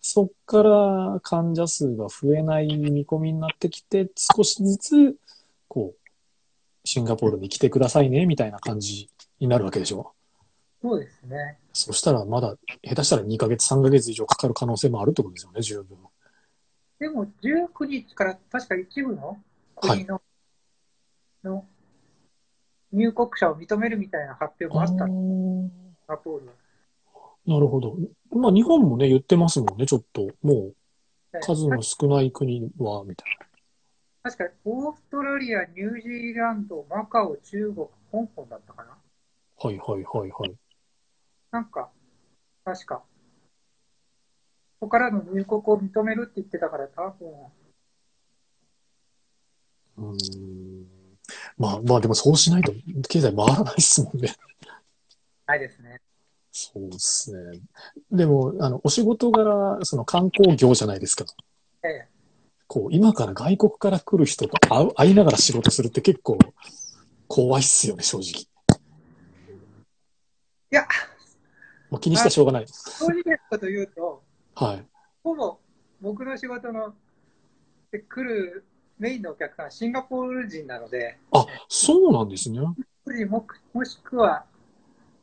[0.00, 5.16] そっから患者数が増えない見込みになってきて、少しずつ、
[5.68, 6.08] こう、
[6.86, 10.14] シンガポールに来てくださいね、みたいな感じになるわけでしょ。
[10.82, 11.58] そうですね。
[11.72, 15.98] そしたらまだ、下手したら2ヶ月、3ヶ月以上かかる可能性もあるってことですよね、十分。
[16.98, 19.38] でも、19日から確か一部の
[19.76, 20.22] 国の,、
[21.44, 21.66] の
[22.92, 25.70] 入国者を認めるみたいな発表もあった、シン
[26.08, 26.52] ガポールは。
[27.46, 27.96] なるほど。
[28.30, 30.28] まあ日本もね、言ってますもんね、ちょっと。
[30.42, 30.74] もう
[31.32, 33.38] ええ数の少ない国は、みたい
[34.22, 38.98] 確か、オーストラリア、ニュージーランド、マカオ、中国、香港だったかなな。
[39.56, 40.56] はいはいはいはい。
[41.50, 41.90] なんか、
[42.64, 42.96] 確か。
[44.80, 47.28] ここからの入国を認めるって言ってたから、多分、
[49.98, 50.86] うーん。
[51.58, 52.72] まあまあでもそうしないと
[53.08, 54.34] 経済回らないっすもんね。
[55.46, 56.00] ないですね。
[56.52, 57.60] そうですね。
[58.10, 61.24] でも、あの、お仕事柄、その観光業じゃないですか。
[61.84, 62.08] ええ。
[62.66, 66.38] こう、今から外国から来る人と会う会いながら仕事するって結構
[67.28, 68.42] 怖いっすよね、正直。
[68.42, 68.48] い
[70.70, 70.86] や、
[71.90, 72.66] まあ、気にしてはしょうがない。
[72.66, 74.22] 正直なこと言うと、
[74.54, 74.86] はい。
[75.22, 75.58] ほぼ
[76.00, 76.94] 僕の仕事の
[77.90, 78.64] で来る
[78.98, 82.60] メインのお客さんはシンガポール人なので、あ、そうなんですね。
[82.60, 84.44] ももしくは、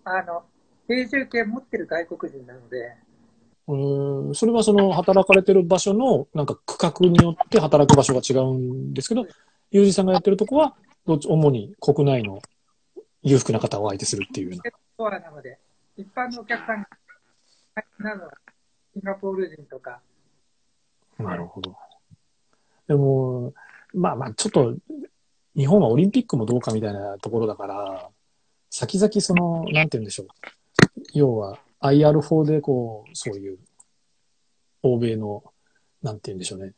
[0.04, 0.44] あの、
[0.90, 2.98] 永住権持ってる外国人なので、
[3.70, 9.26] えーそれはその働かれてる場所のなんか区画によって働く場所が違うんですけど、
[9.72, 10.76] ユージさんがやってるとこは、
[11.06, 12.40] どっち主に国内の
[13.24, 14.62] 裕福な方を相手するっていうよ
[14.98, 15.20] うな。
[15.20, 15.60] なので、
[15.98, 16.88] 一般のお客さんが、
[18.00, 18.32] なのは
[18.94, 20.00] シンガポール人とか、
[21.18, 21.76] なるほど。
[22.88, 23.54] でも、
[23.94, 24.76] まあまあ、ちょっと、
[25.56, 28.10] 日本はオリンピックもどうかみたいなところだから、
[28.70, 30.28] 先々その、なんて言うんでしょう。
[31.14, 33.58] 要は、IR4 でこう、そういう、
[34.84, 35.44] 欧米の、
[36.04, 36.74] なんて言うんでしょうね。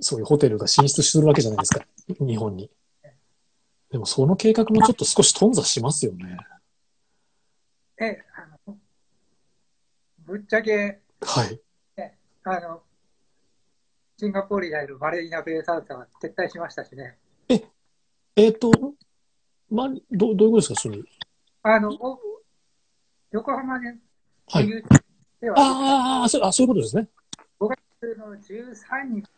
[0.00, 1.84] そういうホテルが進出するわけじゃないですか。
[2.20, 2.70] 日本に。
[3.90, 6.38] でも、その計画もちょっと少し頓挫しますよね。
[7.98, 8.51] え、あの、
[10.32, 11.60] ぶっちゃけ、はい。
[12.44, 12.82] あの、
[14.16, 17.18] シンガポールにあるマレーナ・ベイ・サウスは撤退しましたしね。
[18.34, 18.70] えっ、と、
[19.70, 21.02] ま、どどういうことですか、それ？
[21.64, 22.18] あの、お
[23.32, 23.88] 横浜に、
[24.48, 24.68] はい。
[25.38, 27.08] では、あーあー、そうあ、そういうことですね。
[27.60, 29.28] 5月の13日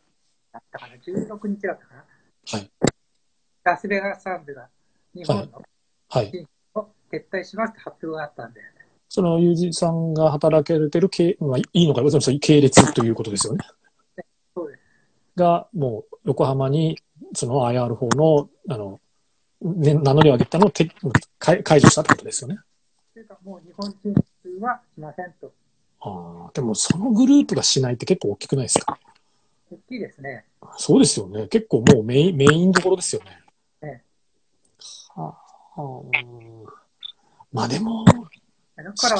[0.52, 2.04] だったかな、16日だったかな。
[2.52, 2.70] はい。
[3.64, 4.68] ラスベガスサンズが
[5.12, 5.62] 日本の
[6.08, 6.46] はい。
[6.74, 8.60] を撤退しますって発表があったんで、
[9.14, 13.64] その、ユージさんが働けてる系、まあ、いいのか、その系列ということですよね。
[14.56, 14.80] そうです。
[15.36, 16.98] が、もう、横浜に、
[17.32, 19.00] その IR4 の、あの、
[19.62, 20.90] ね、名乗りを上げたのをて
[21.38, 22.58] 解解除したってことですよね。
[23.14, 25.52] というか、もう日本進出はしませんと。
[26.00, 28.98] ああ、でもそのグループがしないって結構大きくないですか？
[29.70, 30.44] い大きいですね。
[30.76, 31.46] そうですよね。
[31.46, 33.38] 結構もうメイン、メインどころですよね。
[33.80, 34.02] ええ
[35.14, 35.38] は
[35.76, 36.64] あ、はあうん
[37.52, 38.04] まあでも、
[38.76, 39.16] だから、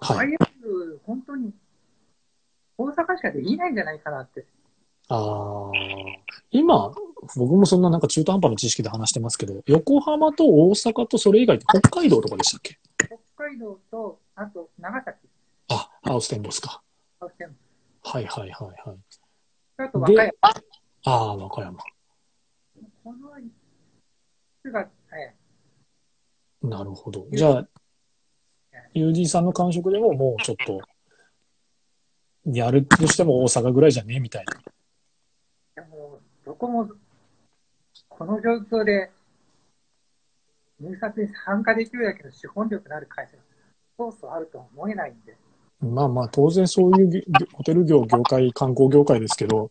[0.00, 0.28] はい。
[0.28, 1.52] IS、本当に、
[2.78, 4.46] 大阪しかできないんじゃないかなって。
[5.08, 5.70] ああ、
[6.50, 6.94] 今、
[7.36, 12.78] 僕もそんななんか中途半端な知識で話してますけど、横浜と大阪とそれ以外って北海道とかでしたっけ？
[13.34, 15.18] 北海道と、あと長崎、
[15.68, 16.82] あ、ハウステンボスか。
[17.20, 18.98] ハウステンボはいはいはいはい。
[19.10, 19.20] ス
[19.78, 20.32] あと和歌山。
[21.04, 21.78] ああ、和歌山。
[23.04, 23.48] この5
[24.62, 25.34] つが、え
[26.62, 27.26] なるほど。
[27.32, 27.68] じゃあ、
[28.94, 30.80] UD さんの感触でももうちょっと、
[32.46, 34.52] やるとしても大阪ぐらいじゃねえみたいな。
[35.76, 36.88] え、でも、どこも、
[38.08, 39.10] この状況で、
[40.80, 43.42] 入札に参加できるだけの資本力のある会社が、
[43.98, 45.36] そうそうあるとは思えないんで。
[45.80, 49.70] まあまあ、当然そういうぎホテル業、業界、観光業界ですけど、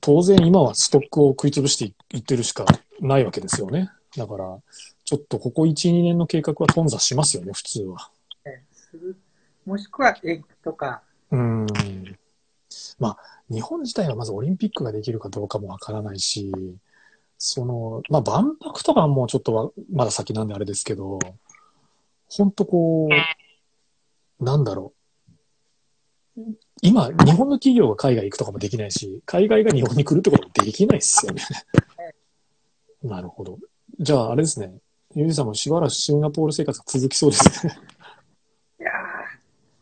[0.00, 2.64] 当然今はストックを食い潰していってるしか
[3.00, 3.90] ないわけですよね。
[4.16, 4.58] だから、
[5.10, 8.12] ちょっとここ1、2年の計画は頓挫しますよね、普通は。
[9.66, 11.66] もしくは延期とか、うーん。
[13.00, 13.18] まあ、
[13.52, 16.52] 日本自体はまずオリンピックができるかどうかもわからないし、
[17.38, 21.18] その、まあ万博とかはもうちょっとはまだ先なんであれですけど、
[22.28, 23.08] ほんとこ
[24.38, 24.92] う、なんだろ
[26.36, 26.42] う。
[26.82, 31.42] 今、日本の企業が海外行くとかもできないし、海外が日本に来るってこともできないですよね。
[33.02, 33.58] なるほど。
[33.98, 34.72] じゃあ、あれですね。
[35.12, 37.76] ゆうじさんもしばらくシンガポール生活が続きそうですね。
[38.78, 38.92] いや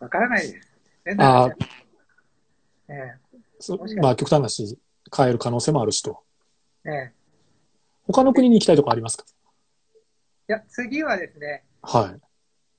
[0.01, 0.69] ー、わからないです。
[1.19, 1.51] ああ、
[4.01, 4.79] まあ極端な話、
[5.15, 6.25] 変える可能性もあるしと。
[6.87, 6.93] ええ。
[6.93, 7.13] え
[8.07, 9.27] 他の国に行きたいとかありますか？
[10.49, 12.21] いや、次はですね、はい。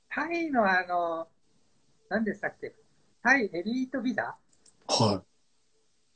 [0.10, 1.28] タイのあの、
[2.10, 2.74] 何でしたっけ？
[3.22, 4.36] タイエリートビザ？
[4.88, 5.24] は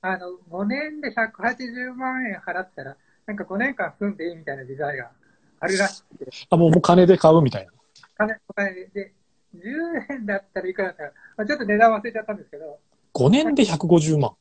[0.02, 5.12] あの、5年で180万円払ったら、なんか5年間住んでいいみたいなビザが
[5.64, 6.28] あるらしくて、い。
[6.50, 7.72] あ、もうもう金で買うみたいな。
[8.18, 9.14] 金、お金で、で
[9.56, 12.80] 10年だったらいくらだったか、まあ、ちょっと値段忘れちゃったんですけど、
[13.14, 14.32] 5年で150万。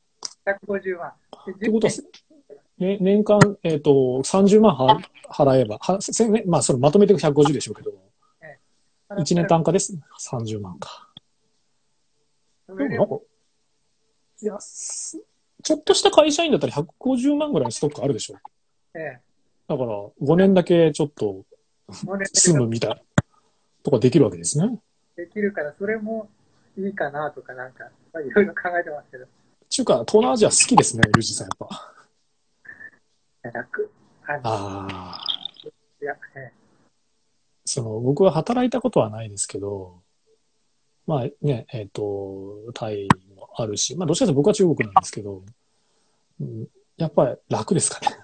[0.47, 1.13] 150万。
[1.47, 1.93] でってことは、
[2.79, 3.91] ね、年間、えっ、と、
[4.25, 7.93] 30万は払えば、はせんまあ、それまとめて150でしょうけど、
[9.11, 9.97] 1年単価です。
[10.21, 11.09] 30万か。
[15.63, 18.37] ちょっとした会社員だったら150万ぐらいのストックあるでしょ。
[18.95, 19.21] ええ、
[19.73, 21.45] だから、5年だけちょっと
[21.89, 22.97] 5年住むみたいな、
[23.83, 24.79] とかできるわけですね。
[25.17, 26.29] できるから、それも
[26.77, 29.27] いいかなとか、なんか、まあいろいろ考えてますけど、
[29.71, 31.95] ちゅうか、東南アジア好きですね、ユージさん、やっぱ。
[33.51, 33.91] 楽。
[34.27, 35.25] あのああ。
[36.03, 36.53] いや、え
[37.65, 40.03] その、僕は働いたことはないですけど、
[41.07, 45.43] まあね、えっ、と、タイもあるし、まあどっちかというと僕は中国なんですけど、
[46.41, 46.67] うん
[46.99, 48.19] やっぱり楽ですかね。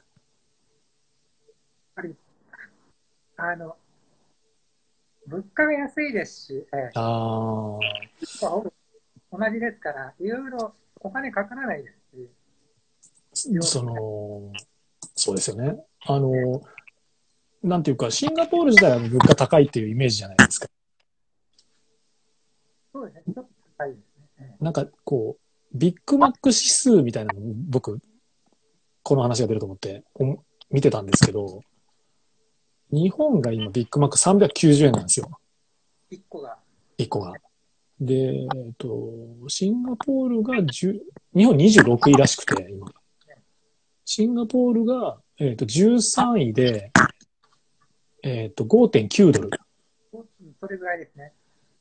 [2.04, 2.14] え
[3.40, 3.77] あの、
[5.29, 7.79] 物価が安いですし、ええああ、
[8.40, 11.94] 同じですから、いろいろお金かからないで
[13.33, 14.53] すし、その、
[15.14, 15.79] そうですよね。
[16.07, 16.62] あの、
[17.62, 20.66] なんていうか、シンガポール自体は物価高いっていうイメージじゃないですか。
[22.92, 24.57] そうですね、ちょっと高いですね。
[24.61, 28.01] えなんかこう、ビッグマック指数みたいなの僕、
[29.05, 31.62] この話が出ると思ってお見てたんですけど、
[32.90, 35.29] 日本が今ビッグマック390円なんですよ。
[36.11, 36.59] え1個が。
[36.98, 37.35] 1個が。
[38.01, 38.88] で、えっと、
[39.48, 40.98] シンガポールが10、
[41.35, 42.87] 日本26位らしくて、今。
[44.05, 46.92] シンガポールが、えっと、13位で、
[48.22, 49.51] えっと、5.9ドル
[50.61, 51.33] それぐらいですね。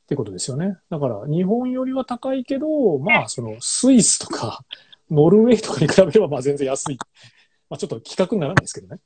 [0.08, 0.78] てことですよね。
[0.90, 4.64] だから、日本よりは高いけど、まあ、その、スイスとか、
[5.10, 6.98] ノルウェーとかに比べれば、まあ、全然安い。
[7.68, 9.00] まあ、ちょっと企画にならないですけどね。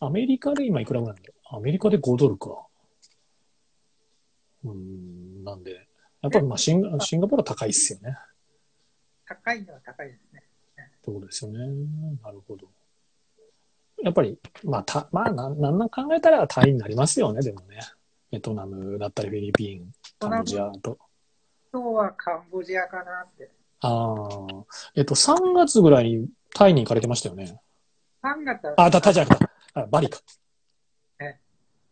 [0.00, 1.28] アメリカで今いくらぐらいなんだ？
[1.28, 2.66] ろうアメリカで5ドルか。
[4.64, 5.86] うーん、なんで、
[6.20, 8.16] やっぱりまあシンガシンガポールは高いっすよね。
[9.26, 10.42] 高いのは高いですね。
[10.76, 11.58] ってことですよね。
[12.22, 12.66] なるほど。
[14.02, 17.80] やっぱり、まあ、た、まあ、なん、なんなん考えたらタイになりますよね、でもね。
[18.30, 20.98] ベトナムだったりフィリピン、カンボジアと。
[21.72, 23.50] 今日はカンボジアかなって。
[23.80, 24.46] ああ、
[24.94, 27.60] えっと、3月ぐらいにタイに行かれてましたよね。
[28.22, 30.20] 3月はあ、た、タイじゃなくて、あバリか。
[31.20, 31.38] え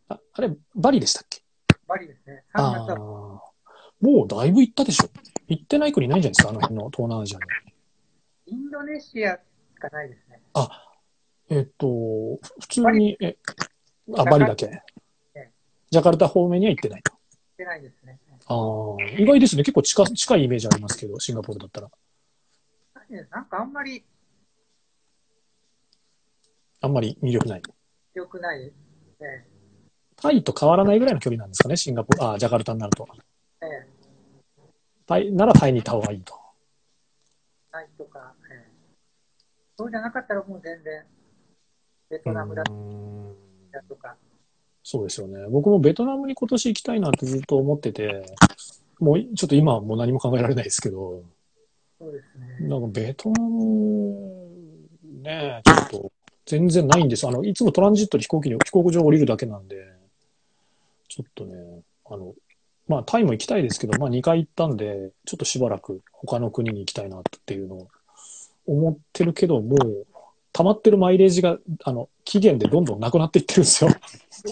[0.09, 1.43] あ、あれ、バリでしたっけ？
[1.87, 2.45] バリですね。
[2.55, 3.01] 3ああ月はー、
[4.18, 5.09] もうだいぶ行ったでしょ。
[5.49, 7.45] 行ってない国ないんじゃないですか、あの辺の東南アジアに。
[8.47, 9.39] インドネシアし
[9.78, 10.41] かないですね。
[11.51, 11.87] えっと、
[12.61, 13.37] 普通に、え、
[14.16, 14.66] あ、バリだけ
[15.35, 15.51] ええ。
[15.91, 17.12] ジャカルタ方面には行ってないと。
[17.12, 17.20] 行っ
[17.59, 18.18] てないですね。
[18.47, 19.62] ああ、意外ですね。
[19.62, 21.91] 結構近近いイメージありますけど、シンガポールだったら。
[23.11, 24.03] ね、なんかあんまり
[26.83, 27.62] あんまり魅力ない。
[28.12, 28.72] 良くない。
[29.20, 29.45] え
[30.16, 33.09] タイと変わらないぐらいの距離なんですかね、シンガポール、あ、ジャカルタになると。
[33.62, 33.87] ええ
[35.07, 36.35] タイならタイにいた方がいいと。
[37.72, 38.72] ないとか、ええ
[39.78, 41.05] そうじゃなかったらもう全然、
[42.11, 42.64] ベトナムだ
[43.89, 44.16] とか、
[44.83, 45.47] そうですよね。
[45.49, 48.35] 僕もベトナムに今年行きたいなってずっと思ってて、
[48.99, 51.22] もうちょっと今はもう何も考えられないですけど、
[51.99, 52.68] そうですね。
[52.68, 54.43] なんかベトナム、
[55.22, 56.12] ね、ちょっと
[56.47, 57.26] 全然ないんです。
[57.26, 59.86] あの、いつもトランジットで飛行機に、飛行場降りるだけなんで、
[61.09, 61.55] ちょっとね、
[62.07, 62.34] あの、
[62.88, 67.88] まあタイも行きたいですけど、まあ2回行ったんで、ちょっとしばらく他の国に行きたいなっていうのを
[68.66, 70.07] 思ってるけど、もう
[70.53, 73.90] 溜まってるマイレージが、あの、期限でどんどんなくなっていってるんですよ。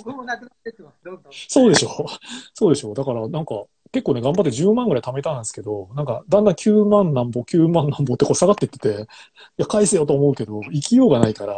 [0.04, 1.32] 僕もなくなってってます、どんどん。
[1.32, 2.06] そうでしょ
[2.54, 8.94] そうでしょだからなんか結構ね頑張って10万ぐらい貯めたんですけど、なんかだんだん9万なんぼ、9万なんぼってこう下がっていってて、い
[9.58, 11.54] や返せよと思うけど、生きようがないから、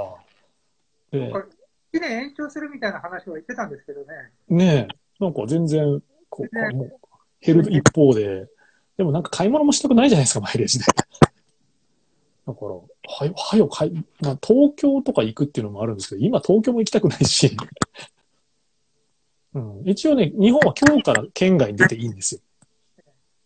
[1.13, 4.07] 1年延長するみたいな話は言ってたんですけどね。
[4.49, 4.89] ね
[5.21, 6.71] え、なんか全然こう、ね。
[6.75, 7.01] もう
[7.41, 8.49] 減る一方で、
[8.97, 10.85] でもなんか買い物もしたくないじゃないですか、マイレージで。
[12.47, 12.81] だから、は
[13.27, 17.57] よ、はよ買い、まあ、東京とか行くっていうのもあるんですけど、今東京も行きたくないし、
[19.55, 22.41] うん、一応ね、日本は今日から県外に出ていいんですよ。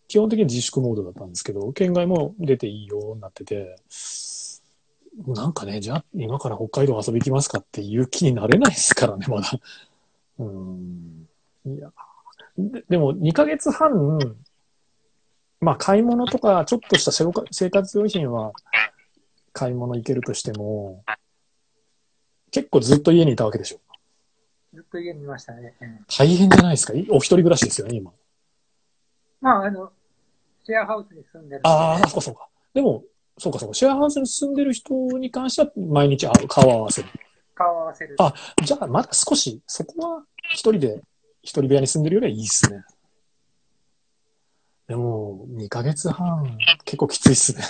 [0.07, 3.75] 基本的に自粛モードだったんですけど、県外も出ていいようになってて、
[5.25, 9.49] なんかね、じゃあ今から北海道遊び行きますかっていう気になれないですからね、まだ。
[10.39, 11.27] うん。
[11.65, 11.91] いや。
[12.57, 14.35] ででも2ヶ月半、
[15.59, 18.51] まあ買い物とかちょっとした生活用品は
[19.53, 21.03] 買い物行けるとしても、
[22.51, 23.79] 結構ずっと家にいたわけでしょ。
[24.73, 25.73] ずっと家にいましたね。
[25.81, 26.93] ええ大変じゃないですか？
[26.93, 28.11] いお一人暮らしですよね、今。
[29.41, 29.91] まあ、あの、
[30.63, 32.47] シェアハウスに住んでるああ、そうかそうか。
[32.73, 33.03] でも、
[33.37, 33.75] そうかそうか。
[33.75, 37.09] シェアハウスに住んでる人に関しては毎日会う、顔を合わせる。
[37.53, 38.15] 顔を合わせる。
[38.19, 38.33] あ
[38.63, 41.01] じゃあ、まだ少し、そこは一人で、
[41.43, 42.83] 一人部屋に住んでるよりはいいっすね。
[44.87, 47.63] でも、2ヶ月半、結構きついっすね。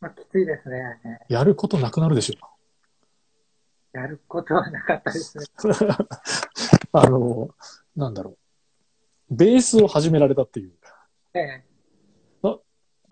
[0.00, 1.00] まあ、きついですね。
[1.04, 2.52] ええやることなくなるでしょ。
[3.92, 5.44] やることはなかったですね。
[6.92, 7.50] あの、
[7.96, 8.36] なんだろ
[9.30, 9.34] う。
[9.34, 10.72] ベースを始められたっていう。
[11.34, 11.71] ええ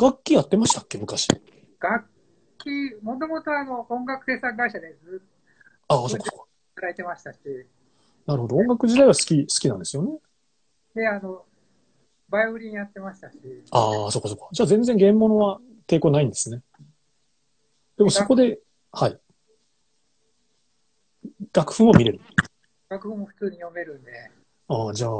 [0.01, 1.28] 楽器やってましたっけ昔？
[1.78, 2.07] 楽
[2.59, 2.68] 器、
[3.03, 5.28] もともとあの音楽生産会社でずっ
[5.88, 6.24] とああ、そうか。
[6.76, 7.38] 働いてましたし、
[8.24, 8.57] なるほど。
[8.57, 10.18] 音楽時代は好き、好きなんですよね。
[10.94, 11.44] で、あの、
[12.30, 13.38] バイオリンやってましたし、
[13.72, 14.48] ああ、そうかそうか。
[14.53, 16.62] じゃあ全然原物は抵抗ないんですね。
[17.98, 18.59] でもそこで、
[18.92, 19.20] はい。
[21.53, 22.20] 楽譜も見れる。
[22.88, 24.30] 楽譜も普通に読めるんで、
[24.68, 25.11] ああ、じゃあ、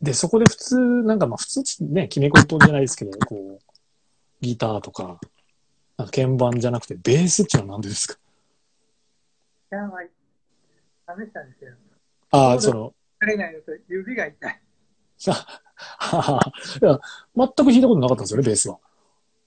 [0.00, 3.64] で、そこで普通、なんかまあ普通ね、決め事じゃないですけど、こう、
[4.40, 5.20] ギターとか、
[5.96, 8.14] なんか鍵盤じゃなくて、ベースっていうのは何でですか？
[9.72, 11.72] いや、まあ、試したんですよ。
[12.32, 14.60] ああ、その、慣れないのと指が痛い。
[15.26, 15.34] は
[15.98, 16.52] は
[16.82, 17.00] いや、
[17.36, 18.78] 全く弾いたことなかったんですよね、ベースは。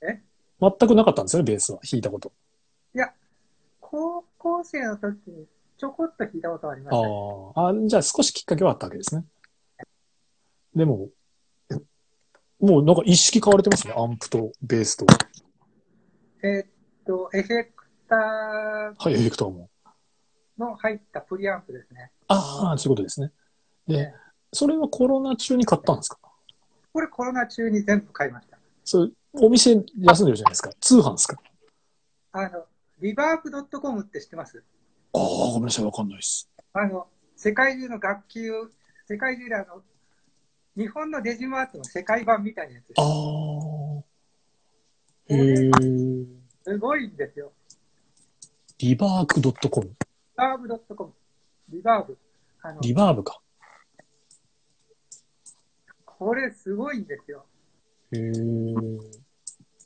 [0.02, 0.22] え？
[0.62, 1.80] 全くなかったんですよね、ベースは。
[1.90, 2.32] 弾いたこと。
[2.96, 3.14] いや、
[3.82, 5.48] 高校生の時に
[5.78, 7.14] ちょこっと弾いたことはありまあしたね。
[7.56, 9.26] あ、あじゃあ少しきっかけはあったわけですね。
[10.76, 11.10] でも、
[11.72, 11.76] え
[12.60, 15.06] もうなんか一式買われてますね、アンプとベースと。
[16.44, 16.68] えーっ
[17.06, 17.72] と、エフェク
[18.08, 19.70] ターはい、エフェクターも。
[20.58, 22.12] の入ったプリアンプですね。
[22.28, 23.32] ああ、そういうことですね。
[23.88, 24.16] でね、
[24.52, 26.20] それはコロナ中に買ったんですか？
[26.94, 28.58] これコロナ中に全部買いました。
[28.84, 30.72] それ、お店休んでるじゃないですか。
[30.80, 31.38] 通販ですか？
[32.34, 32.66] あの、
[33.02, 34.64] リバーブ .com って知ってます？
[35.14, 36.50] ああ、ごめんなさい、わかんないです。
[36.74, 38.70] あの、世界中の楽器を、
[39.08, 39.82] 世界中であの、
[40.76, 44.04] 日本のデジマートの世界版みたいなやつですああ。
[45.28, 45.72] へえ。
[46.64, 47.54] すごいんですよ。
[48.80, 49.88] リバーク .com。
[49.88, 49.96] リ
[50.36, 51.14] バーブ .com。
[51.70, 52.18] リバーブ。
[52.62, 53.40] あの、リバーブか。
[56.06, 57.46] これすごいんですよ。
[58.12, 58.32] へえ。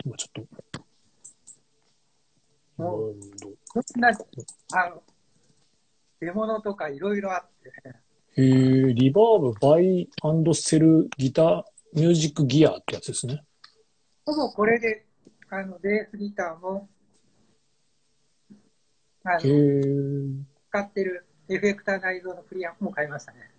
[0.05, 0.47] 今ちょっと。
[2.77, 3.15] もう
[3.73, 5.03] こんな、あの、
[6.19, 8.06] 出物とかいろいろあって、へ
[8.39, 10.07] え、リバーブバイ
[10.53, 11.63] セルギター
[11.93, 13.43] ミュージックギアってやつですね。
[14.25, 15.05] ほぼこれで、
[15.49, 16.87] あの、ベースギターも、
[19.23, 19.81] あの、へえ。
[20.69, 23.49] 使ってるエフェクター内蔵のプリアも買いましたね。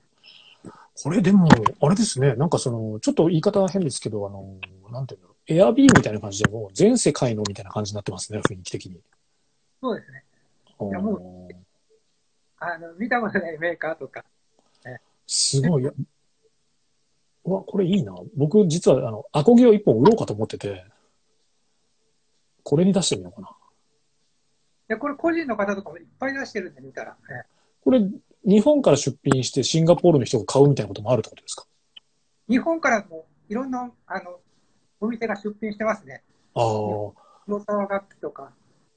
[1.03, 1.49] これでも、
[1.81, 2.35] あれですね。
[2.37, 4.59] なんかその、ちょっと言い方は変ですけど、あの、
[4.93, 5.53] なんていうんだろう。
[5.53, 9.01] エアビーみたいな感じでもう全世界のみたいな感じになってますね、雰囲気的に。
[9.81, 10.24] そうですね。
[10.81, 11.49] いやも
[12.61, 14.24] あの、見たことないメーカーとか、
[15.29, 15.83] すごい。
[15.83, 15.93] いや
[17.45, 18.14] うわ、これいいな。
[18.37, 20.85] 僕、実は、あの、アコギを一本売ろうかと思ってて、
[22.64, 23.57] これに出してみようかな。
[24.89, 27.45] で、これ個人の方とかもいっぱい出してるんで見たら、ね、
[27.83, 28.01] これ、
[28.45, 31.66] 日本から出品してシンガポールの人が買うみたいなこともあるってことですか？
[32.49, 34.41] 日本からもいろんな、あの、
[35.01, 36.22] お店が出品してますね。
[36.55, 36.64] ああ。
[37.45, 38.53] 黒沢楽器とか。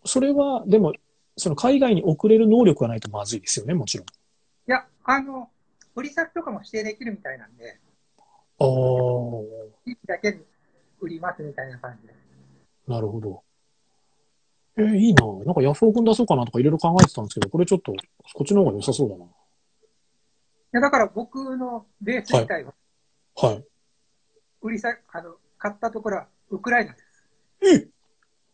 [0.06, 0.94] それは、でも、
[1.38, 4.08] その海外に送れる能力がないとまずいですよね、もちろん。
[4.08, 4.10] い
[4.66, 5.50] や、あの、
[5.96, 7.80] 売り先とかも指定できるみたいなんで、
[8.60, 8.68] ああ。
[9.86, 10.40] 地域だけに
[11.00, 12.14] 売りますみたいな感じで。
[12.88, 13.44] なるほど。
[14.78, 15.26] えーいいな。
[15.46, 17.94] なんかヤフオクに出そうかなとかいろいろ考えてたんですけど、これちょっと、
[18.34, 19.26] こっちの方が良さそうだな。
[19.26, 19.28] い
[20.72, 22.74] や、だから僕のベース自体は、
[23.36, 23.66] はい。
[24.62, 27.00] 売り先、あの、買ったところはウクライナで
[27.64, 27.90] す。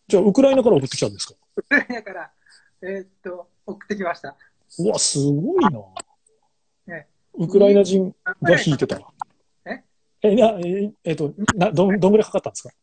[0.07, 1.35] じゃあ、ウクライナから送ってきたんですか？
[1.55, 2.31] ウクライナから、
[2.81, 4.35] えーっと、送ってきました。
[4.79, 5.79] うわ、すごいな。
[7.37, 8.99] ねウクライナ人が弾いてた。
[9.65, 9.83] え？
[10.23, 12.73] え、な、え、えっと、な、どん、どんぐらいかかったんですか？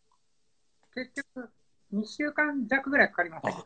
[0.95, 1.51] 結局、
[1.93, 3.65] 2週間弱ぐらいかかりましたけど、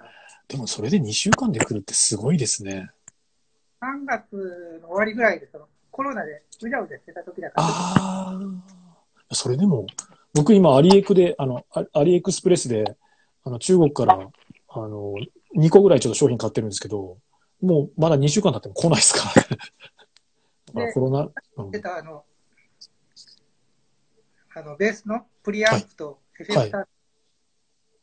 [0.48, 2.90] でもそれで2週間で来るってすごいですね。
[3.80, 8.40] 3月の終わりぐらいで、そのコロナでうじゃうじゃしてた時だから、あ
[9.30, 9.34] あ。
[9.34, 9.86] それでも、
[10.34, 12.96] 僕今アリエクで、あの、アアリエクスプレスで、
[13.44, 15.14] あの、中国から、あの、
[15.56, 17.18] 2個ぐらいちょっと商品買ってるんですけど、
[17.60, 19.48] もうまだ2週間経っても来ないですからね。
[20.72, 21.70] まあでコロナ、うん。
[21.70, 22.24] 出たあの、
[24.54, 26.84] あの、ベースのプリアンプとエフェクター、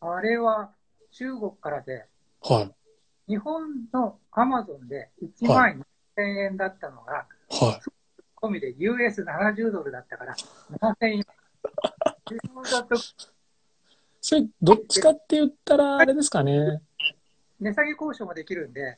[0.08, 0.72] あれは
[1.12, 2.06] 中国からで、
[2.42, 5.84] はい、日本のアマゾンで1万
[6.18, 7.90] 2000円だったのが、はい。
[8.36, 10.36] 込みで US70 ドルだったから、
[10.80, 11.18] 7000円。
[11.20, 11.26] 日
[12.54, 12.96] 本だと
[14.22, 16.82] それ、どっちかって言ったら、あれですかね。
[17.60, 18.98] 値下げ交渉もできるんで、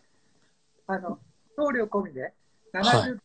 [0.88, 1.20] あの、
[1.56, 2.34] 送料込みで
[2.74, 2.84] はい。
[2.84, 3.22] 70ドル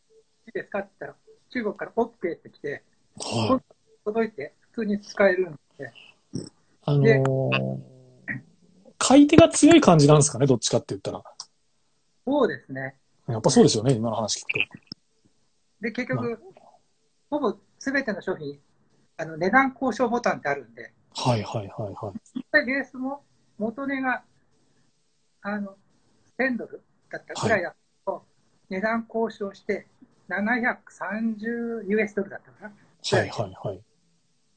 [0.51, 2.83] ですかって言ったら、中国から OK って来て、
[3.19, 3.75] はい。
[4.05, 5.93] 届いて普通に使えるんで、
[6.85, 7.93] あのー
[9.05, 11.25] 買い手が強い感じなんですかね、どっちかって言ったら。
[12.25, 12.95] そうですね。
[13.27, 14.59] やっぱそうですよね、今の話聞くと。
[15.81, 16.41] で、結局、
[17.29, 18.61] ほぼ全ての商品、
[19.17, 22.21] あの値段交渉ボタンってあるんで、はいはいはいはい。
[22.33, 23.25] 実際ベースも
[23.59, 24.23] 元値が、
[25.43, 25.77] あの、
[26.39, 27.75] 1000ドルだったぐらいだ
[28.07, 28.25] と、
[28.71, 29.89] 値段交渉して、
[30.29, 32.73] 730US ドルだったかな。
[33.19, 33.81] はいはいはい。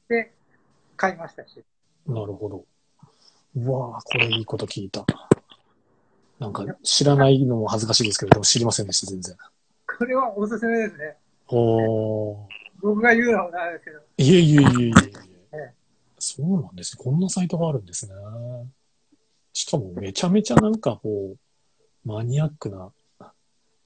[0.08, 0.32] で、
[0.96, 1.62] 買いましたし。
[2.06, 2.64] なるほど。
[3.56, 5.04] うわあこれいいこと聞いた。
[6.38, 9.36] なんか知らないのも恥ずかしいですけど、でも知りませんでした、全然。
[9.86, 11.16] これはおすすめですね。
[11.48, 12.46] おー。
[12.82, 14.00] 僕が言うのもなんですけど。
[14.18, 14.92] いえいえいえいえい
[15.52, 15.74] ええ。
[16.18, 17.02] そうなんですね。
[17.02, 18.14] こんなサイトがあるんですね。
[19.52, 22.92] しかもめちゃめちゃなんかこう、マニアックな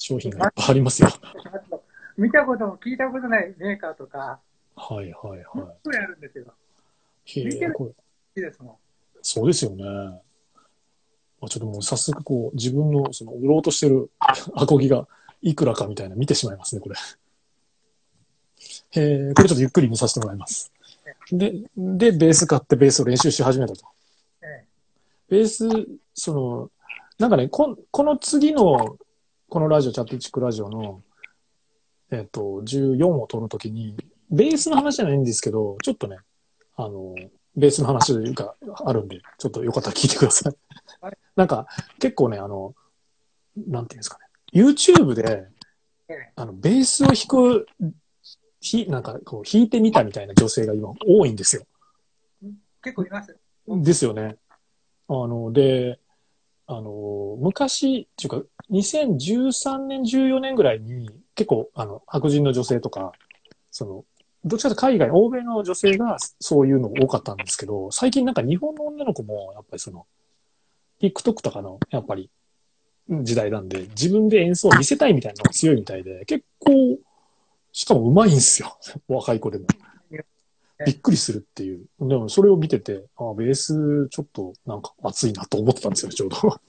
[0.00, 1.10] 商品がいっぱいありますよ。
[2.16, 4.40] 見たことも聞いたことないメーカーとか、
[4.74, 5.70] はいはいはい本。
[5.84, 6.46] 当にあるんですよ。
[7.26, 7.94] へえ、見てるこれ、い
[8.36, 8.76] いですもん。
[9.20, 9.84] そうですよね。
[11.42, 14.10] あちょっともう早速こう、自分のその売ろうとしてる
[14.56, 15.06] アコギが
[15.42, 16.96] いくらかみたいな見てしまいますね、これ。
[16.96, 16.98] へ
[19.30, 20.72] え、これちょっとゆっくり見させてもらいます。
[21.30, 23.84] で、で、ベース買ってベースを練習し始めたと。
[24.42, 24.64] え
[25.28, 25.68] ベース、
[26.14, 26.70] その、
[27.18, 28.96] なんかね、こんこの次の、
[29.50, 31.02] このラジオ、チャットチックラジオの、
[32.12, 33.96] えっ、と、14を撮るときに、
[34.30, 36.18] ベースの話じゃないんですけど、ちょっとね、
[36.76, 37.16] あの、
[37.56, 40.56] ベースの話があるんで、ちょっとよかったら聞いてください
[41.00, 41.18] はい。
[41.34, 41.66] なんか、
[41.98, 42.76] 結構ね、あの、
[43.56, 45.48] なんていうんですかね、YouTube で、
[46.08, 47.66] ええあの、ベースを弾く、
[48.60, 51.64] ひ、なんか、こう、弾いてみたみたいな女性が今多いんですよ。
[52.82, 53.36] 結構います。
[53.66, 54.36] ですよね。
[55.08, 55.98] あの、で、
[56.72, 63.10] あの、昔、っていうか、2013年、14年ぐらいに、結構、あの、白人の女性とか、
[63.72, 64.04] その、
[64.44, 70.06] どっちかというと海外、欧米の女性がそういうの多かったんですけど、最近なんか日本の女の子も、やっぱりその、
[71.00, 72.30] TikTok とかの、やっぱり、
[73.08, 76.70] 時代なんで、自分で演奏を見せたいみたいなのが強いみたいで、結構、
[77.72, 78.78] しかも上手いんですよ。
[79.08, 79.66] 若い子でも。
[80.86, 81.86] びっくりするっていう。
[82.00, 86.60] でもそれを見てて、あベースちょっとなんか熱いなと思ってたんですよね、ちょうど。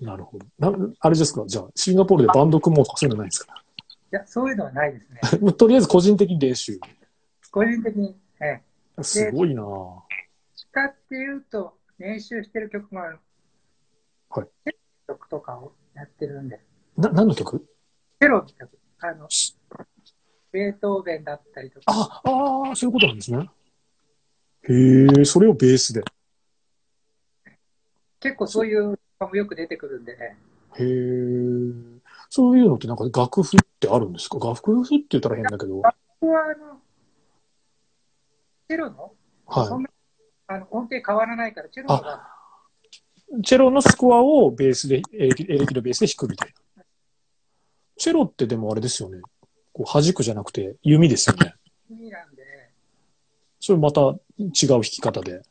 [0.00, 0.46] なるほど。
[0.58, 1.44] なあれですか？
[1.46, 3.62] じゃあ、シンガポールでバンド組もうとかそういうのないんですか？
[4.12, 5.08] いや、そういうのはないです
[5.40, 5.52] ね。
[5.54, 6.78] とりあえず個人的に練習。
[7.50, 8.60] 個人的に、え
[8.98, 9.02] え。
[9.02, 10.00] すごいなぁ
[10.54, 13.18] 使っていうと、練習してる曲もある。
[14.30, 14.48] はい。
[15.06, 16.60] 曲とかをやってるんで。
[16.96, 17.58] な、何の曲？
[18.20, 18.78] チェロの曲。
[19.00, 19.26] あの、
[20.56, 21.84] ベートーベンだったりとか。
[21.88, 23.50] あ、ああ、そういうことなんですね。
[24.62, 26.02] へえ、それをベースで。
[28.20, 30.38] 結構そういうのもよく出てくるんでね。
[30.78, 30.86] へえ。
[32.30, 34.38] そういうのってなんか楽譜ってあるんですか？
[34.38, 35.82] 楽譜って言ったら変だけど。
[35.82, 36.80] ここはあの、
[38.66, 39.12] チェロの、
[39.46, 39.90] そはんな
[40.46, 42.26] あの音程変わらないから、チェロのが
[43.44, 46.82] チェロのスコアをベースで、エレキエレキのベースで弾くみたいな。
[47.98, 49.20] チェロってでもあれですよね。
[49.76, 51.54] こう弾くじゃなくて弓ですよね。
[51.90, 52.42] 意味なんで、
[53.60, 55.42] それまた違う弾き方で。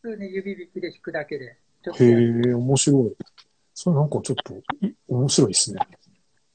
[0.00, 3.16] 普通に指弾きで弾くだけで、へえ、面白い。
[3.74, 4.54] それなんかちょっと
[4.86, 5.80] い面白いですね。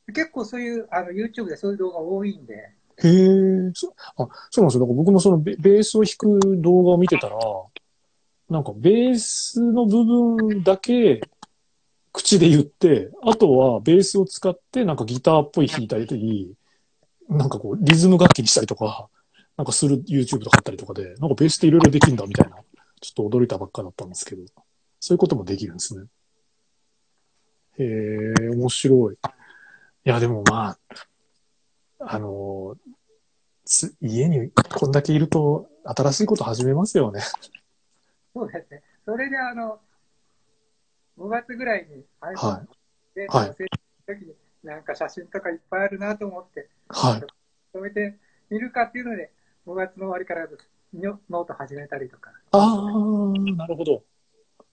[0.07, 4.79] 結構そういう、あの、YouTube でそういう動画多いんで、へえ、そあ、そうなんですよ。
[4.79, 7.37] だから僕もそのベベースを弾く動画を見てたら、
[8.49, 11.21] なんかベースの部分だけ
[12.13, 16.53] 口で言って、あとはベースを使ってなんかギターっぽい弾いたり、
[17.29, 19.09] なんかこうリズム楽器にしたりとか、
[19.57, 22.57] なんかする YouTube とかあったりとかで、なんかベースっていろいろできるんだみたいな、
[22.99, 24.43] ちょっと驚いたばっかだったんですけど、
[24.99, 26.05] そういうこともできるんですね。
[27.79, 27.83] へ
[28.43, 29.13] え、面白い。
[29.13, 29.17] い
[30.03, 30.77] や、でもまあ、
[31.99, 32.75] あの
[33.63, 37.21] つ家にこんだけいると新しいこと始めますよね。
[38.33, 38.83] そうですね。
[39.05, 39.79] それであの、
[41.21, 42.61] 5月ぐらいに iPhone は
[43.15, 43.69] ではい載せる
[44.07, 47.77] ときに、なんか写真とかいっぱいあるなと思って、はい。
[47.77, 48.17] 止めて
[48.49, 49.31] みるかっていうので、
[49.67, 50.47] 5月の終わりから
[50.93, 52.31] ノノート始めたりとか。
[52.51, 54.03] ああ、なるほど。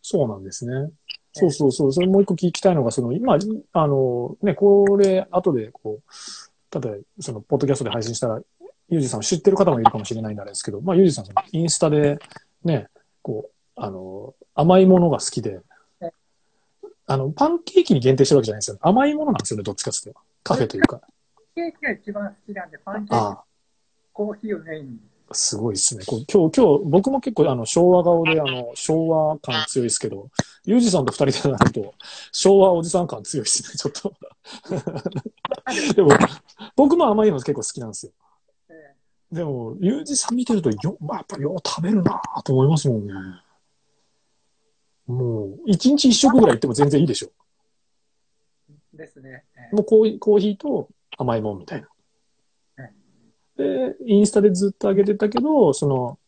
[0.01, 0.91] そうなんですね。
[1.33, 1.93] そうそうそう。
[1.93, 3.39] それもう一個聞きたいのが、その、今、
[3.73, 8.41] あの、ね、これ、後で、こう、例えば、その、ポッドキャストで配信したら、
[8.89, 12.19] ユージさんを知ってる方もいるかもしれないんですけど、まあ、ユージさん、インスタで、
[12.65, 12.89] ね、
[13.23, 15.61] こう、あの、甘いものが好きでね、
[17.09, 18.79] あの、パンケーキに限定してるわけじゃないんですよ。
[18.83, 20.21] 甘いものなんですよね、どっちかっていうと。
[20.45, 21.01] カフェというか。
[21.55, 24.13] ケーキが一番好きなんで、パンケーああキ、。
[24.13, 24.99] コーヒーをメインに。
[25.33, 26.05] すごいですね。
[26.07, 30.31] こう今日、今日、僕も結構あの昭和顔で、あの、昭和感強いですけど、
[30.65, 31.95] ユージさんと二人でなると、
[32.31, 34.15] 昭和おじさん感強いですね、ちょっと。
[35.95, 36.11] でも、
[36.77, 38.13] 僕も甘いの結構好きなんですよ。
[38.69, 38.95] え
[39.33, 43.15] でも、ユージさん見てると、よ、まあ、やっぱりよう食べるなぁと思いますもんね。
[45.09, 47.31] もう、一日一食ぐらい行っても全然いいでしょ。
[48.95, 49.45] えですね。
[49.57, 51.89] ええもうコーヒーコーヒーと甘いもんみたいな。
[53.57, 56.19] で、インスタでずっと上げてたけど、その、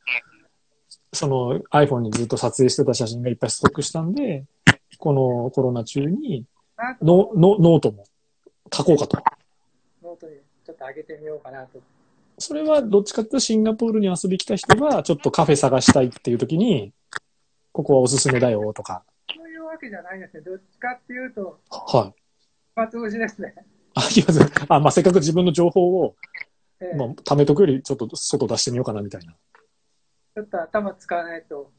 [1.12, 4.44] その iPhone にずっと撮影してた写真がいっぱいストックしたんで、
[4.98, 6.44] このコロナ中に
[7.02, 8.04] ノノートも
[8.72, 9.22] 書こうかと。
[10.02, 11.80] ノートにちょっと上げてみようかなと。
[12.38, 16.92] それはどっちかっていうとシンガポールに遊び来た人がちょっとカフェ探したいっていう時に、
[17.72, 19.04] ここはおすすめだよとか。
[19.34, 20.40] そういうわけじゃないですね。
[20.42, 22.22] どっちかっていうと、はい。
[22.74, 23.54] 松押しですね。
[23.94, 24.50] あ、いません。
[24.68, 26.16] あ、まあ、せっかく自分の情報を、
[26.80, 29.32] ええまあ、貯めとくよりちょっと外出してみようかなみたいな。
[30.34, 31.72] ちょっと頭使わないと。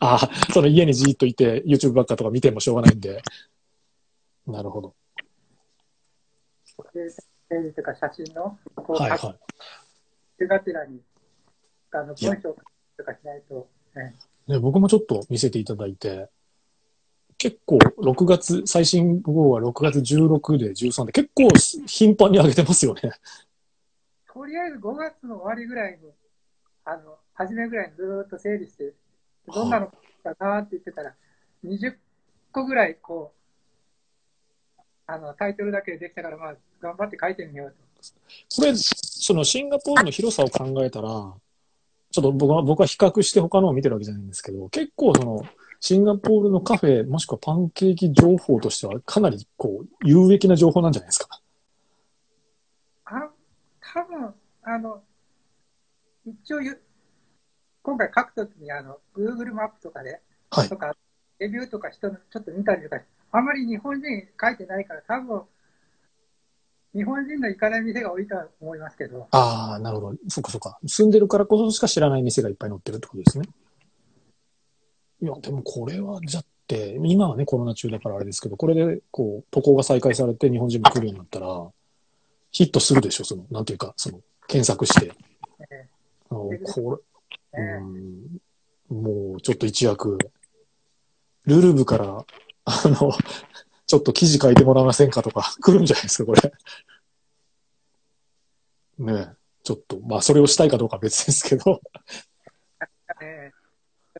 [0.00, 3.22] あ あ、その家にじーっといて YouTube ばっかとか見てもしょうがないんで。
[4.46, 4.94] なるほど。
[6.94, 7.10] で
[7.48, 9.38] ページとか写真の、こう、はい書はい。
[10.38, 11.00] きがてらに、
[11.92, 12.54] あの、文章
[12.96, 14.14] とかしないと、え
[14.48, 16.28] ね、僕もちょっと見せていただいて、
[17.36, 21.48] 結構6月、最新号は6月16で13で結構
[21.86, 23.00] 頻繁に上げてますよね。
[23.04, 23.10] え
[24.32, 26.10] とりあえず5月の終わりぐらいに、
[26.84, 28.94] あの、初めぐらいにずーっと整理して、
[29.46, 29.94] どんなのか
[30.40, 31.14] なって言ってたら、
[31.64, 31.96] 20
[32.50, 33.34] 個ぐらい、こ
[34.78, 37.76] う、あの、タイトルだけでできたから、まあ、頑張って書いてみようと。
[38.56, 41.34] これ、そのシンガポールの広さを考えたら、
[42.20, 45.42] ちょっと僕は、僕は比較して他のを見てるわけじゃないんですけど、結構その、
[45.80, 51.40] シンガポールのカフェ、もしくはパンケーキ情報としてはかなりこう、有益な情報なんじゃないですか？
[53.04, 53.30] あ、
[53.80, 55.02] 多分あの、
[56.26, 56.82] 一応ゆ、
[57.82, 60.96] 今回書くときに、あの、Google マップとかで、はいとか、
[61.38, 63.00] レビューとか人のちょっと見たりとか、
[63.30, 64.04] あまり日本人
[64.40, 65.42] 書いてないから、多分、
[66.98, 70.18] 日本人の行かない店が多いとは思いますけど、ああ、なるほど。
[70.26, 70.80] そっかそっか。
[70.84, 73.48] 住んでるからこそしか知らない店がいっぱい載ってるってことですね。
[75.22, 81.70] いや、でもこれは、じゃって、今はね、コロナ中だからあれですけど、これで、こう、渡航が再開されて日本人も来るようになったら、
[82.50, 85.12] ヒットするでしょ、その、なんていうか、その、検索して。
[85.70, 85.86] え
[86.30, 87.00] あのこ
[87.52, 87.78] れ、ええ
[88.90, 90.18] うん、もう、ちょっと一躍、
[91.46, 92.24] ルルブから、
[92.64, 93.12] あの、
[93.88, 96.52] ちょっと記事書いてもらえませんかとか、 来るんじゃないですか、これ。
[98.98, 101.80] ねえ、ちょっと、まあ、それをしたいかどうかは別ですけど、
[103.22, 103.50] え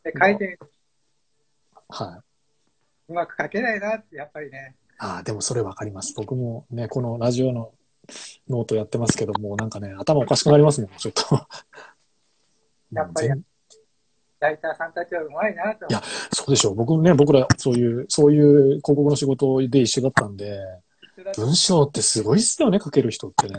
[0.02, 0.58] で書いて
[1.90, 3.12] はい。
[3.12, 6.14] うまく書けないなって、やっぱりね、ああ、でもそれわかります。
[6.16, 7.74] 僕もね、このラジオの
[8.48, 11.46] ノートやってますけども、なんかね、頭おかしくなりますもん、ちょっと。
[12.90, 13.44] やっぱり全
[14.40, 15.92] ライターさんたちはうまいなとい。
[15.92, 16.74] やそうでしょう。
[16.74, 20.60] 僕ね、僕ら、そういう、そういう広告の仕事で一緒だったんで、
[21.36, 23.58] 文章ってすごいっすよね、書ける人ってね。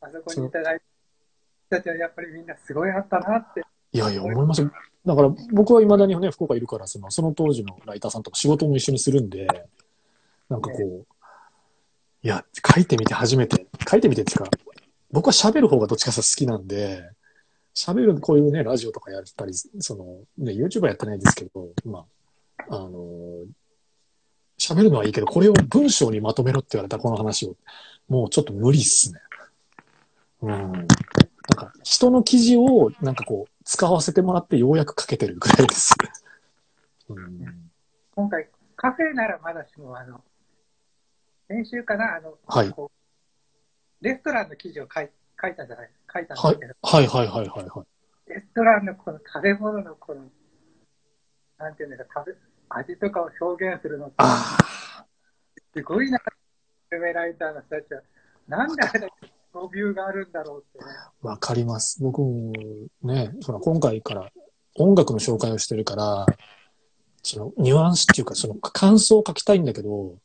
[0.00, 3.62] あそこにいただいた人たちはやっぱりみんなすごいあったなって。
[3.92, 4.70] いやいや、思いますよ。
[5.04, 9.46] だから僕は未だにね、福岡いるから、その、その当時のライターさんとか仕事も一緒にするんで、
[10.48, 11.06] なんかこう、
[12.22, 14.50] いや、書いてみて初めて、書いてみてっていうか、
[15.10, 17.10] 僕は喋る方がどっちかさ好きなんで、
[17.74, 20.04] 喋る、こういうね、ラジオとかやったり、その、
[20.38, 22.04] ね、YouTuber やってないですけど、ま
[22.68, 23.44] あ、あの、
[24.58, 27.56] 喋るのはいいけど、これを文章にまとめろって言われたらこの話を、
[28.08, 29.20] もうちょっと無理っすね。
[30.42, 30.50] うん。
[30.50, 30.86] なん
[31.56, 35.94] か、人の記事を、なんかこう、使わせてもらってようやく書けてるぐらいです。
[37.08, 37.70] うん。
[38.14, 40.22] 今回、カフェならまだしも、あの、
[41.48, 42.74] 先週かな、あの、はい
[44.02, 45.08] レストランの記事を書い
[45.42, 48.30] 書いたじゃない、書いたんではいすけど、、はいはいはいはいはい。
[48.30, 50.22] レストランのこの食べ物のこの、
[51.58, 52.36] なんていうんですか、食べ、
[52.68, 54.14] 味とかを表現するのって、
[55.74, 58.02] すごいな、グルメライターの人たちは、
[58.46, 60.84] なんであれだけのビューがあるんだろうってね。
[61.22, 62.02] わかります。
[62.02, 62.52] 僕も
[63.02, 64.30] ね、その今回から
[64.76, 66.26] 音楽の紹介をしてるから、
[67.22, 70.16] そのニュアンスっていうか、その感想を書きたいんだけど、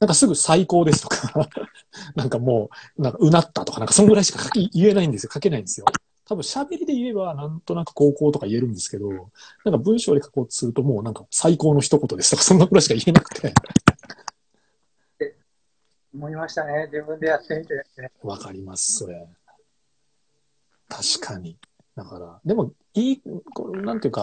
[0.00, 1.48] なんかすぐ最高ですとか、
[2.16, 5.30] なんかもう、なんかうなったとか、なんかそんぐらいしか書き言えないんですよ。
[5.32, 5.86] 書けないんですよ。
[6.24, 9.20] 多分喋りで言えばなんとなく高校とか言えるんですけど、なん
[9.72, 13.52] か文章で書こうとするともうなんか最高の一言ですとか、そんなぐらいしか言えなくて。
[16.14, 16.86] 思いましたね。
[16.86, 18.10] 自分でやってみてですね。
[18.22, 19.28] わかります、それ。
[20.88, 21.58] 確かに。
[21.94, 23.22] だから、でも、いい、
[23.54, 24.22] こうなんていうか、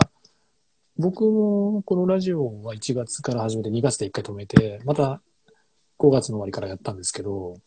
[0.97, 5.21] 僕もこのラジオは1月から始めて2月で1回止めて、また
[5.99, 7.59] 5月の終わりからやったんですけど、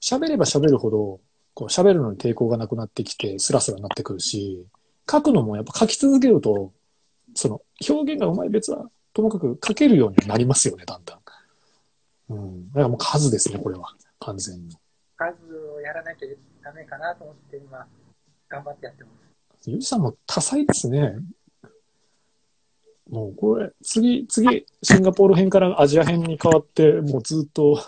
[0.00, 1.20] 喋れば喋るほど、
[1.54, 4.66] こう喋るのに抵抗がなくなってきて、スラスラになってくるし、
[5.10, 6.72] 書くのもやっぱ書き続けると、
[7.34, 11.20] その表現がうまい別は、ともかく書けるようになりますよね、だんだん。
[12.30, 12.68] うん。
[12.68, 13.94] だからもう数ですね、これは。
[14.20, 14.76] 完全に。
[15.16, 15.34] 数
[15.76, 16.28] をやらなきゃ
[16.62, 17.86] ダメかなと思って今、
[18.48, 19.10] 頑張ってやってま
[19.60, 19.70] す。
[19.70, 21.14] ゆうじさんも多彩ですね。
[23.14, 27.78] もうこれ、次、次、シンガポール編からアジア編に変わって、もうずっと、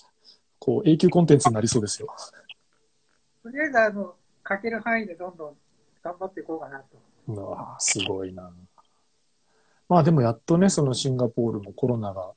[0.60, 2.14] こう、永久コンテンツになりそうですよ。
[3.42, 4.14] とりあえず、あの、
[4.46, 5.56] 書ける範囲でどんどん
[6.02, 6.98] 頑張っていこうかなと。
[7.28, 8.52] うわあすごいな。
[9.88, 12.32] まあでもやっとね、そのシンガポールもコロナが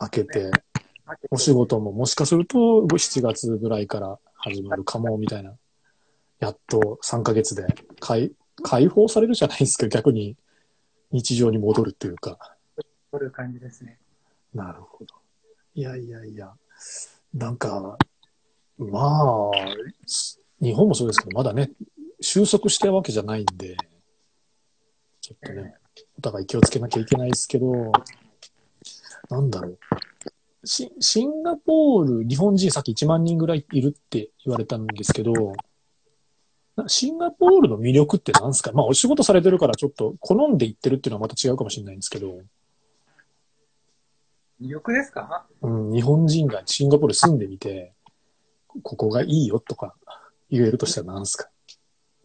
[0.00, 0.52] 明けて、
[1.32, 5.56] お仕事ももしかすると7月ぐらいから始まるかも、みたいな。
[6.38, 7.66] やっと3ヶ月で
[7.98, 8.30] 解
[8.62, 10.36] 解放されるじゃないですか、逆に
[11.10, 12.38] 日常に戻るっていうか。
[13.12, 13.98] そういう感じですね。
[14.54, 15.14] なるほど。
[15.74, 16.52] いやいやいや、
[17.34, 17.98] なんか、
[18.78, 19.50] まあ、
[20.60, 21.70] 日本もそうですけど、まだね、
[22.20, 23.76] 収束したわけじゃないんで、
[25.20, 25.74] ちょっとね、
[26.18, 27.92] お互い気をつけなきゃいけないですけど、
[29.28, 29.78] なんだろう。
[30.64, 35.40] シシンガポール、日本人さっき1万人ぐらいいるって言われたんですけど、な
[36.88, 38.70] シンガポールの魅力って何ですか？
[38.72, 42.42] まあお仕事されてるからちょっと好んで行ってるっていうのはまた違うかもしれないんですけど、
[44.60, 45.46] 魅力ですか？
[45.62, 47.94] うん、日本人がシンガポール住んでみて、
[48.82, 49.94] ここがいいよとか
[50.50, 51.48] 言えるとしたら何ですか？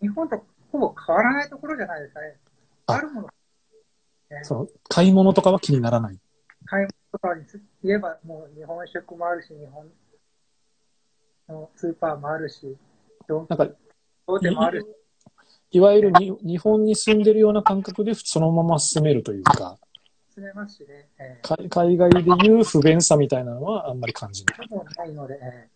[0.02, 2.36] 日本とほぼ変わらないところじゃないですかね。
[2.88, 2.94] あ。
[2.94, 3.30] あるもの、
[4.44, 6.18] その買い物とかは気にならない。
[6.66, 7.46] 買い物とかに
[7.84, 9.88] 言えば、もう日本食もあるし、日本
[11.48, 12.76] のスーパーもあるし、
[13.30, 13.68] なんか、
[14.28, 19.78] 大手もあるし、いわゆるに日本に住んでるような感覚でそのまま住めるというか、
[20.34, 24.58] 進めますしね、えか海外でいう不便さみたいなのはあんまり感じない。
[24.98, 25.70] ないので、え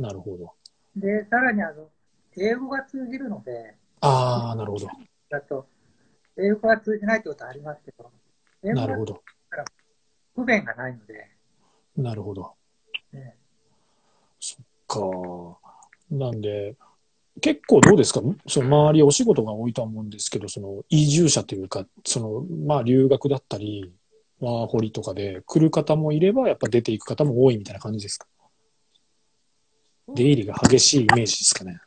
[0.00, 0.52] なるほど。
[0.98, 1.88] ーで、さらにあの、
[2.36, 4.88] 英語が通じるので、ああ、なるほど。
[5.30, 5.66] だと、
[6.36, 8.10] 英語が通じないってことはありますけど、
[8.62, 9.22] 英語がなるほど。
[10.34, 11.28] 不便がないので、
[11.96, 12.54] なるほど。
[13.12, 13.34] え
[14.86, 15.00] か。
[16.10, 16.76] なんで、
[17.40, 18.20] 結構どうですか？
[18.46, 23.92] その周りお仕事が多いとは思うんですけど、その移住者というか、その、まあ留学だったり、
[24.40, 28.26] ワーホリとかで来る方もいれば、やっぱ出ていく方も多いみたいな感じですか？
[30.14, 31.80] 出入りが激しいイメージですかね？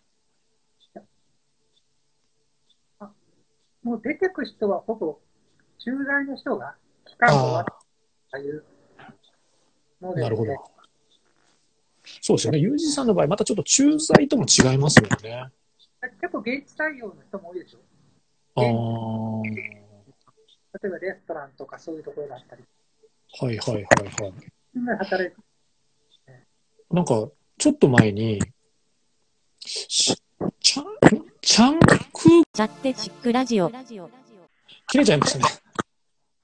[2.99, 3.07] ー
[3.83, 5.19] もう出てく人はほぼ
[5.79, 6.75] 駐在の人が
[7.05, 7.65] 期間が終わあっ
[8.31, 8.63] たという
[10.01, 10.53] のあ、で、なるほど。
[12.19, 12.59] そうですよね。
[12.59, 15.45] ユージさんの場合、またちょっと駐在とも違いますもんね。
[16.19, 17.79] 結構現地採用の人も多いでしょ。
[18.55, 19.43] ああ、
[20.81, 22.63] 例えばレストランとかそういうところだったり、
[23.39, 23.85] はいはいはい
[24.23, 24.33] はい。
[24.73, 25.37] みんなで働いて、
[26.91, 28.41] なんか、ちょっと前に、
[29.59, 30.17] し
[30.59, 30.85] ちゃん、
[31.41, 31.87] ちゃんく
[32.53, 33.71] チャッテチックラジオ。
[34.89, 35.45] 切れちゃいましたね。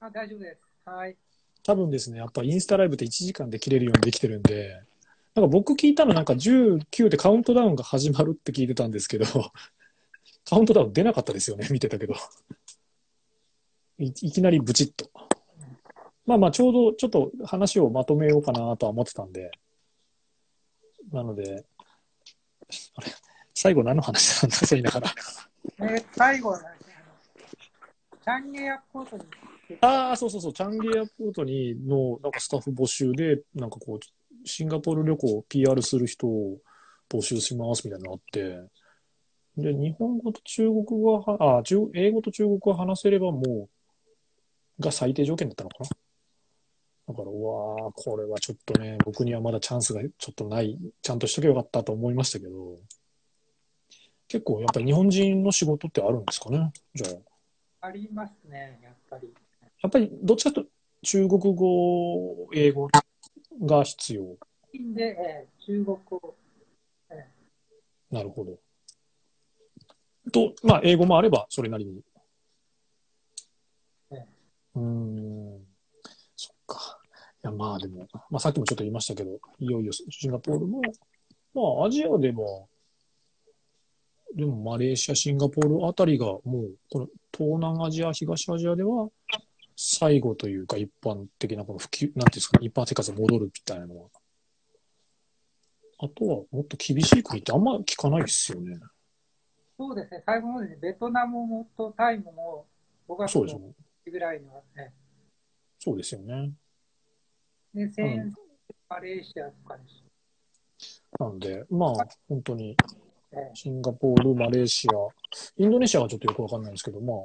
[0.00, 0.60] あ、大丈夫です。
[0.86, 1.16] はい。
[1.62, 4.80] 多分ですね、やっぱインスタライブって1時間で切れるようにできてるんで、
[5.38, 9.24] なんか僕聞いたのなんか19でカウントダウンが始まるって聞いてたんですけど、
[10.44, 12.14] カウントダウン出なかったですよね、見てたけど。
[13.98, 15.10] いいきなりブチッと。
[16.26, 19.52] まあまあ、ちょうどちょっと話をまとめようかなとは思ってたんで。
[21.12, 21.64] なので、
[22.96, 23.06] あれ？
[23.54, 25.14] 最後何の話なんだそう言いながら。
[25.80, 26.68] えー最後はね、
[28.24, 29.24] チャンゲエアポートに
[29.82, 34.00] ああ、そうそうそう、チャンゲエアポートにのなんかスタッフ募集で、なんかこう、
[34.48, 36.58] シンガポール旅行を PR する人を
[37.08, 38.70] 募集しますみたいなのがあって、
[39.62, 43.68] で、日本語と中国語はは、あ中、英語と中国語が話せればも
[44.78, 45.90] う、が最低条件だったのかな。
[47.08, 52.78] だから、うわーこれはちょっとね、僕にはまだチャンスがちょっとない、ちゃんとしとけばよかったと思いましたけど、
[54.28, 56.70] 結構やっぱり日本人の仕事ってあるんですかね？
[56.94, 57.06] じゃ
[57.80, 57.86] あ。
[57.88, 59.32] ありますね、やっぱり。
[59.82, 60.64] やっぱりどっちかと
[61.02, 62.88] 中国語、英語
[63.60, 64.36] が必要。
[64.94, 66.36] で、えー中国語、
[68.10, 68.58] なるほど。
[70.30, 72.00] と、まあ、英語もあれば、それなりに。
[74.10, 74.26] ええ
[74.76, 75.66] うーん。
[76.36, 77.00] そっか。
[77.44, 80.80] いや、まあでも、まあさっきもちょっと言いましたけど、いよいよシンガポールも、
[81.54, 82.68] まあアジアでも、
[84.34, 87.06] でもマレーシア、シンガポールあたりがもう、この
[87.36, 89.08] 東南アジア、東アジアでは、
[89.80, 94.08] 最後というか一般的なこの普及、なんていうんですかね、一般生活に戻るみたいなのは。
[96.00, 98.76] あとはもっと厳しい国ってあんま聞かないですよね。
[99.78, 102.66] そうですね、最後までベトナムもとタイムも
[103.08, 103.74] 5月そうですよのね。
[104.10, 104.92] ぐらいの、ね、
[105.78, 106.50] そうですよね。
[107.72, 108.34] で、先
[108.88, 109.82] マレーシアとかで
[110.78, 111.02] す。
[111.20, 112.76] なので、まあ、本当に
[113.30, 114.92] ええシンガポール、マレーシア、
[115.56, 117.16] インドネシアはちょっとよくわかんないんですけど、まあ、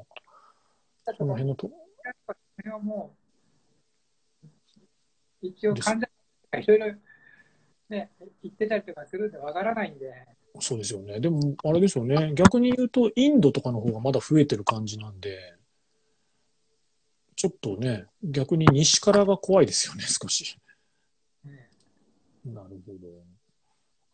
[1.06, 1.72] だからこの辺のと、
[2.56, 3.16] それはも
[4.44, 4.48] う、
[5.42, 6.08] 一応患者
[6.52, 6.96] がいろいろ
[7.90, 10.14] ね、言ってたりとかするんでわからないんで、
[10.60, 11.20] そうですよね。
[11.20, 12.34] でも、あれですよね。
[12.36, 15.56] 逆に言うと、インドとかの方がまだ増えてる感じなんで、
[17.36, 20.58] ちょっとね、逆に西からが怖いですよね、 少し。
[21.44, 21.70] ね
[22.46, 23.08] なるほど。
[23.18, 23.24] わ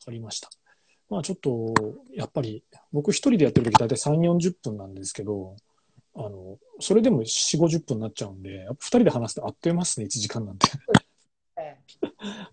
[0.05, 0.49] かりました。
[1.09, 1.73] まあちょっと、
[2.13, 5.57] やっぱり、僕一人でやってる時大体3、40分なんですけど、
[6.15, 10.67] あの、それでも4、50分になっちゃうんで、やっぱ二人で話すとあっという間ですね、1時間なんて。
[11.57, 11.77] え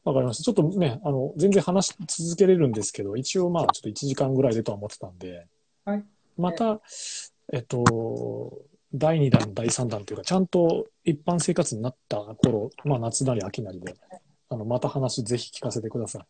[0.04, 0.44] わかりました。
[0.44, 5.46] ちょっとね、あの、全然話し続けれるんですけど、一応まあちょっと1時間ぐらいでとは思ってたんで、
[5.84, 6.04] はい
[6.36, 6.80] また、
[7.52, 8.52] えっと、
[8.94, 13.94] 第2弾、第3弾というか、ちゃんと一般生活になった頃、まあ夏なり秋なりで、
[14.48, 16.22] あの、また話ぜひ聞かせてください。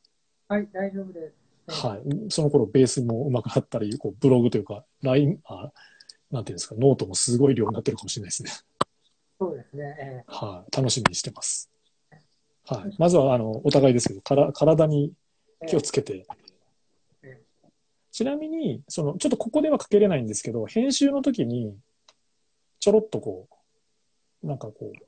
[0.49, 1.33] はい、大丈夫で
[1.69, 1.81] す。
[1.87, 2.31] はい。
[2.31, 5.73] その頃ベースも上手くなったり、こうブログというか、LINE、あ、
[6.31, 8.51] なんていうんですか、ノートもすごい量になってるかもしれないですね。
[9.39, 9.97] そうですね。
[9.99, 10.77] えはい。
[10.77, 11.71] 楽しみにしてます。
[12.65, 12.95] はい。
[12.99, 15.13] まずは、あの、お互いですけど、から体に
[15.61, 16.27] え気をつけて
[17.23, 17.41] え。
[18.11, 21.77] ちなみに、その、ちょっとここではかけれないんですけど、編集の時に、
[22.81, 23.49] ちょろっとこ
[24.43, 25.07] う、なんかこう、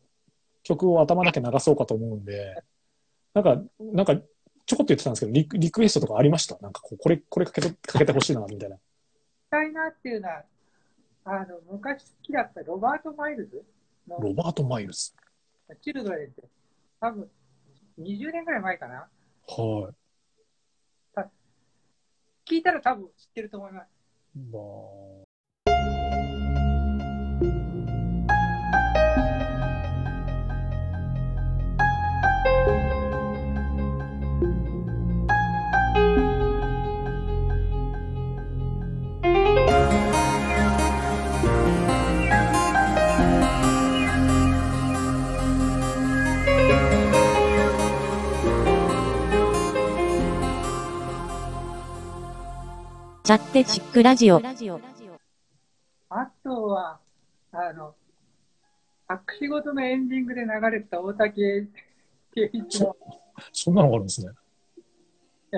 [0.63, 2.63] 曲を頭だけ流そうかと思うんで、
[3.35, 4.17] なんか、なんか、
[4.67, 6.59] ちょこっと言ってたんですけど、リクリクエストとかありました？
[6.61, 8.77] なんかこう、これ、これかけて、かけてほしいな、みたいな。
[8.77, 8.81] し
[9.51, 10.45] たいなっていうのは、
[11.25, 13.65] あの、昔好きだったロバート・マイルズ
[14.09, 15.13] のロバート・マイルズ？
[15.83, 16.43] Children って、
[17.01, 17.31] 多分
[17.99, 19.09] 20年ぐらい前かな。
[21.15, 21.31] はい。
[22.51, 23.89] 聞いたら多分知ってると思います。
[24.51, 25.28] まあ、
[53.29, 54.41] チャッテチックラジオ。
[56.09, 56.99] あとは、
[57.53, 57.95] あの、
[59.11, 61.67] 隠し事のエンディングで流れてた大竹
[62.35, 62.97] 圭一の、
[63.53, 64.33] そんなのがあるんですね。
[65.53, 65.57] え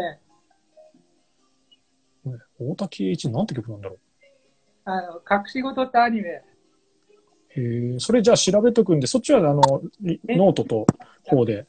[2.26, 3.98] えね大滝栄一なんて曲なんだろ
[4.86, 6.42] あの、隠し事ってアニメ、う。
[7.50, 10.88] へえ、それじゃあ調べとくんで、そっちはあの、ノートと
[11.24, 11.68] 方で、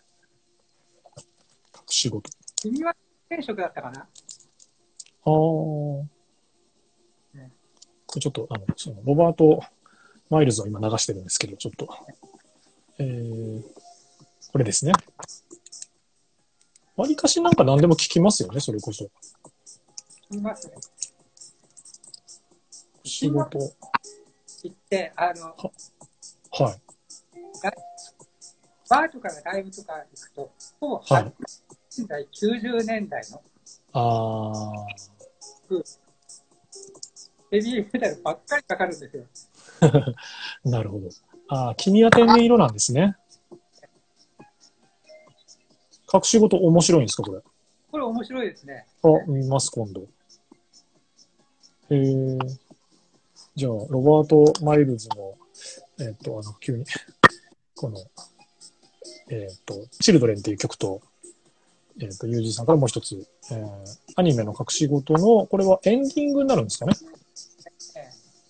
[1.75, 2.31] 隠し事。
[2.55, 2.95] 君は
[3.29, 4.07] 転職だったかな？
[5.23, 5.31] ああ。
[5.31, 6.07] こ
[7.35, 7.51] ね
[8.15, 9.61] れちょっと、あの、その、ロバート・
[10.29, 11.87] マイルズを今流してるんですけど、ちょっと、
[12.97, 13.63] えー、
[14.51, 14.93] これですね。
[16.95, 19.09] わりかしなんか何でも聞きますよね、それこそ。
[20.31, 20.73] いますね。
[23.03, 23.59] 仕事。
[24.63, 25.55] 行って、あの、
[26.51, 26.81] はい。
[28.91, 30.51] バーとかライブとか行くと、
[30.81, 31.33] ほぼはい80
[31.97, 33.41] 年代、90年代の、
[33.93, 34.85] ああ。
[37.51, 39.25] ヘビーメタルばっかりかかるんですよ。
[40.63, 41.09] なるほど。
[41.49, 43.17] ああ、君は天然色なんですね。
[46.13, 47.41] かくしごと面白いんですか、これ？
[47.91, 48.85] これ面白いですね。
[49.03, 50.07] あ、見ます、今度。
[51.89, 52.39] えー、
[53.55, 55.37] じゃあ、ロバート・マイルズの、
[55.99, 56.85] えっ、と、あの、急に、
[57.75, 57.97] この、
[59.29, 61.01] えっ、と、 Children っていう曲と、
[61.99, 63.67] えっ、と、ユージーさんからもう一つ、えー、
[64.15, 66.93] アニメのかくしごとの、これはエンディングになるんですかね？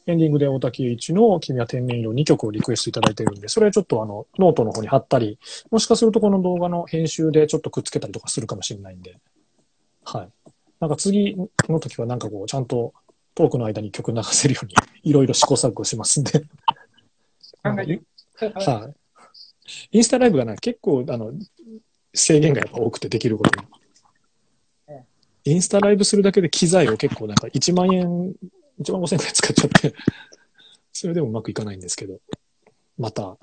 [0.08, 5.40] エンディングで大滝詠一の君は天然色2曲をリクエストいただいてるんで、それはちょっとあの、ノートの方に貼ったり、
[5.70, 9.18] もしかするとこの動画の編集でちょっとくっつけたりとかするかもしれないんで、
[10.04, 10.30] はい。
[10.80, 11.36] なんか次
[11.70, 12.94] の時はなんかこう、ちゃんと
[13.36, 14.74] トークの間に曲流せるように、
[15.04, 16.44] いろいろ試行錯誤しますんで。
[17.62, 18.02] はい。
[19.92, 21.32] インスタライブがね、結構、あの、
[22.14, 23.68] 制限がやっぱ多くてできることが
[24.88, 25.04] え。
[25.46, 28.34] インスタライブするだけで機材を結構なんか1万円、
[28.80, 29.96] 1万5千円くらい使っちゃって、
[30.94, 32.20] それでもうまくいかないんですけど、
[32.98, 33.38] また、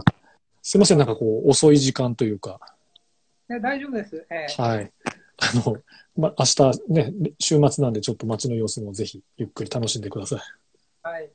[0.62, 2.60] すいません、なんかこう、遅い時間というか、
[3.48, 4.26] ね大丈夫です。
[4.30, 4.92] ええはい。
[5.38, 5.82] あの、
[6.16, 10.40] ま、明日ね、週末なんでちょっと街の様子もぜひゆっくり楽しんでください。
[11.02, 11.30] はい。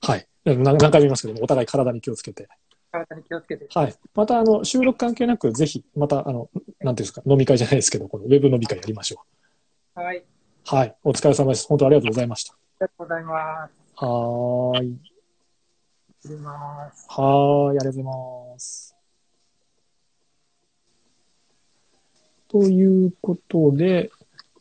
[0.00, 0.26] はい。
[0.44, 2.48] な何回も言いますけども、お互い体に気をつけて。
[2.92, 3.66] 体に気をつけて。
[3.74, 3.94] はい。
[4.14, 9.24] また、あの、収録関係なく、ぜひ、また、あの、なんていうんですか、飲み会じゃないですけど、このウェブ飲み会やりましょ
[9.94, 10.06] はい。
[10.06, 10.22] ありう。
[10.64, 10.96] はい。
[11.02, 11.66] お疲れ様です。
[11.66, 12.54] 本当ありがとうございました。
[12.78, 14.04] がとうございます。
[14.04, 14.98] はーい。
[16.20, 17.06] 失礼します。
[17.08, 17.68] はーい。
[17.70, 18.04] ありがとうござい
[18.54, 18.96] ます。
[22.48, 24.10] ということで、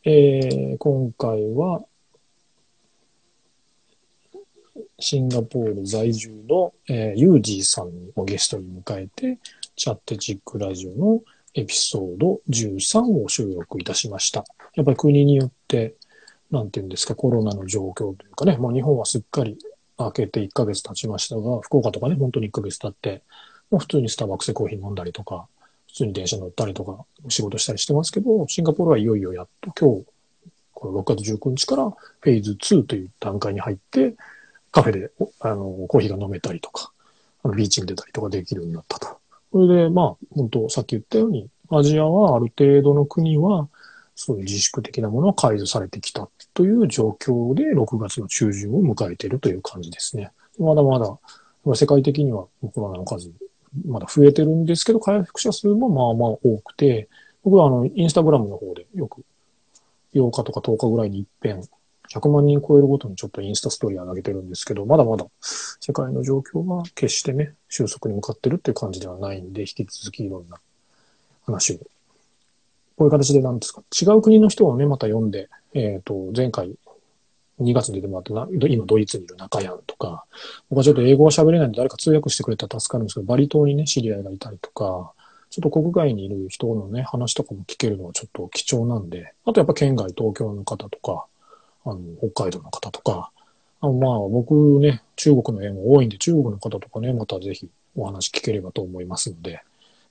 [0.06, 1.84] えー、今回は、
[5.00, 9.40] シンガポール在住の、えー、ユージーさんをゲストに迎えて、
[9.76, 11.22] チャッテチックラジオの
[11.54, 14.46] エピソード13を収録いたしました。
[14.76, 15.96] やっぱり国によって、
[16.50, 19.58] なんていうんですか、コロナの状況というかね、もう日本はすっかり
[19.98, 23.22] 明けて1ヶ月経ちましたが、福岡とかね、本当に1ヶ月経って、
[23.70, 25.48] もう普通にスターバックスでコーヒー飲んだりとか、
[25.88, 30.06] 普通に電車乗ったりとか、仕事したりしてますけど、シンガポールはいよいよやっと今日、
[30.74, 34.16] この6月19日からフェーズ2という段階に入って、
[34.72, 36.92] カフェであのコーヒーが飲めたりとか、
[37.56, 39.20] ビーチに出たりとかできるようになったと。
[39.52, 43.68] それで、まあ、本当さっき言ったように、アジアはある程度の国は、
[44.16, 50.32] そういう自粛的なものは解除されてきたという状況で、6月の中旬を迎えているという感じですね。
[50.60, 51.18] まだまだ、
[51.76, 53.32] 世界的にはコロナの数、
[53.86, 57.10] まだ増えてるんですけど、回復者数もまあまあ多くて、
[57.44, 59.24] 僕はあの、インスタグラムの方でよく
[60.14, 61.62] 8日とか10日ぐらいに一遍、
[62.14, 65.26] 100万人超えるごとにちょっとインスタストーリーを上げてるんですけど、まだまだ
[65.80, 70.58] 世界の状況は決してね、収束に向かってるっていう感じではないんで、引き続きいろんな
[71.46, 71.86] 話を、こ
[73.00, 76.76] ういう形でなんですか、違う国の人をね、また読んで、えっ、と、前回
[77.62, 80.26] 2月に出てもらったな、今ドイツにいる中山とか、
[80.70, 85.14] 僕はちょっと英語は喋れないんで誰か通訳してくれたら助かるんですけど、バリ島にね、知り合いがいたりとか、
[85.50, 91.26] ちょっと国外にいる人のね、話とかも聞けるのはちょっと貴重なんで、あとやっぱ県外、東京の方とか、
[91.86, 92.00] あの、
[92.32, 93.32] 北海道の方とか、
[93.82, 99.62] あまあ僕ね、中国の縁も多いんで、中国の方とかね、またぜひお話聞ければと思いますので、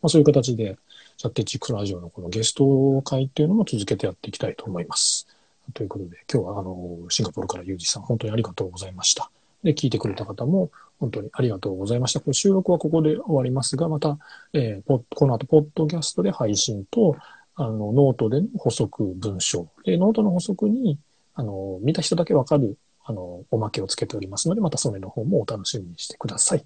[0.02, 0.76] まあそういう形で、
[1.16, 5.26] チャッテチックラジオのこのゲスト会っていうのも続けてやっていきたいと思います。
[5.74, 9.30] ということで、今日はあの、シンガポールからユージさん、本当にありがとうございました。
[9.62, 12.20] で、聞いてくれた方も本当にありがとうございました。
[12.20, 14.18] これ収録はここで終わりますが、また、
[14.52, 17.16] えーポこの後、ポッドキャストで配信と、
[17.54, 19.68] あの、ノートでの補足文章。
[19.84, 20.98] で、ノートの補足に、
[21.40, 26.60] あの、見た人だけわかる、あの、おまけをつけておりますので、またそれの方もお楽しみにしてください。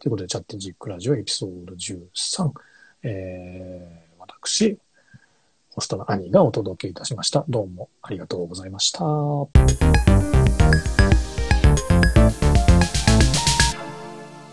[0.00, 2.52] ということで、チャットジックラジオエピソード13、
[3.02, 4.78] えー、私、
[5.72, 7.44] ホストの兄がお届けいたしました。
[7.48, 9.00] どうもありがとうございました。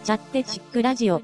[0.04, 1.22] チャッテチックラジオ。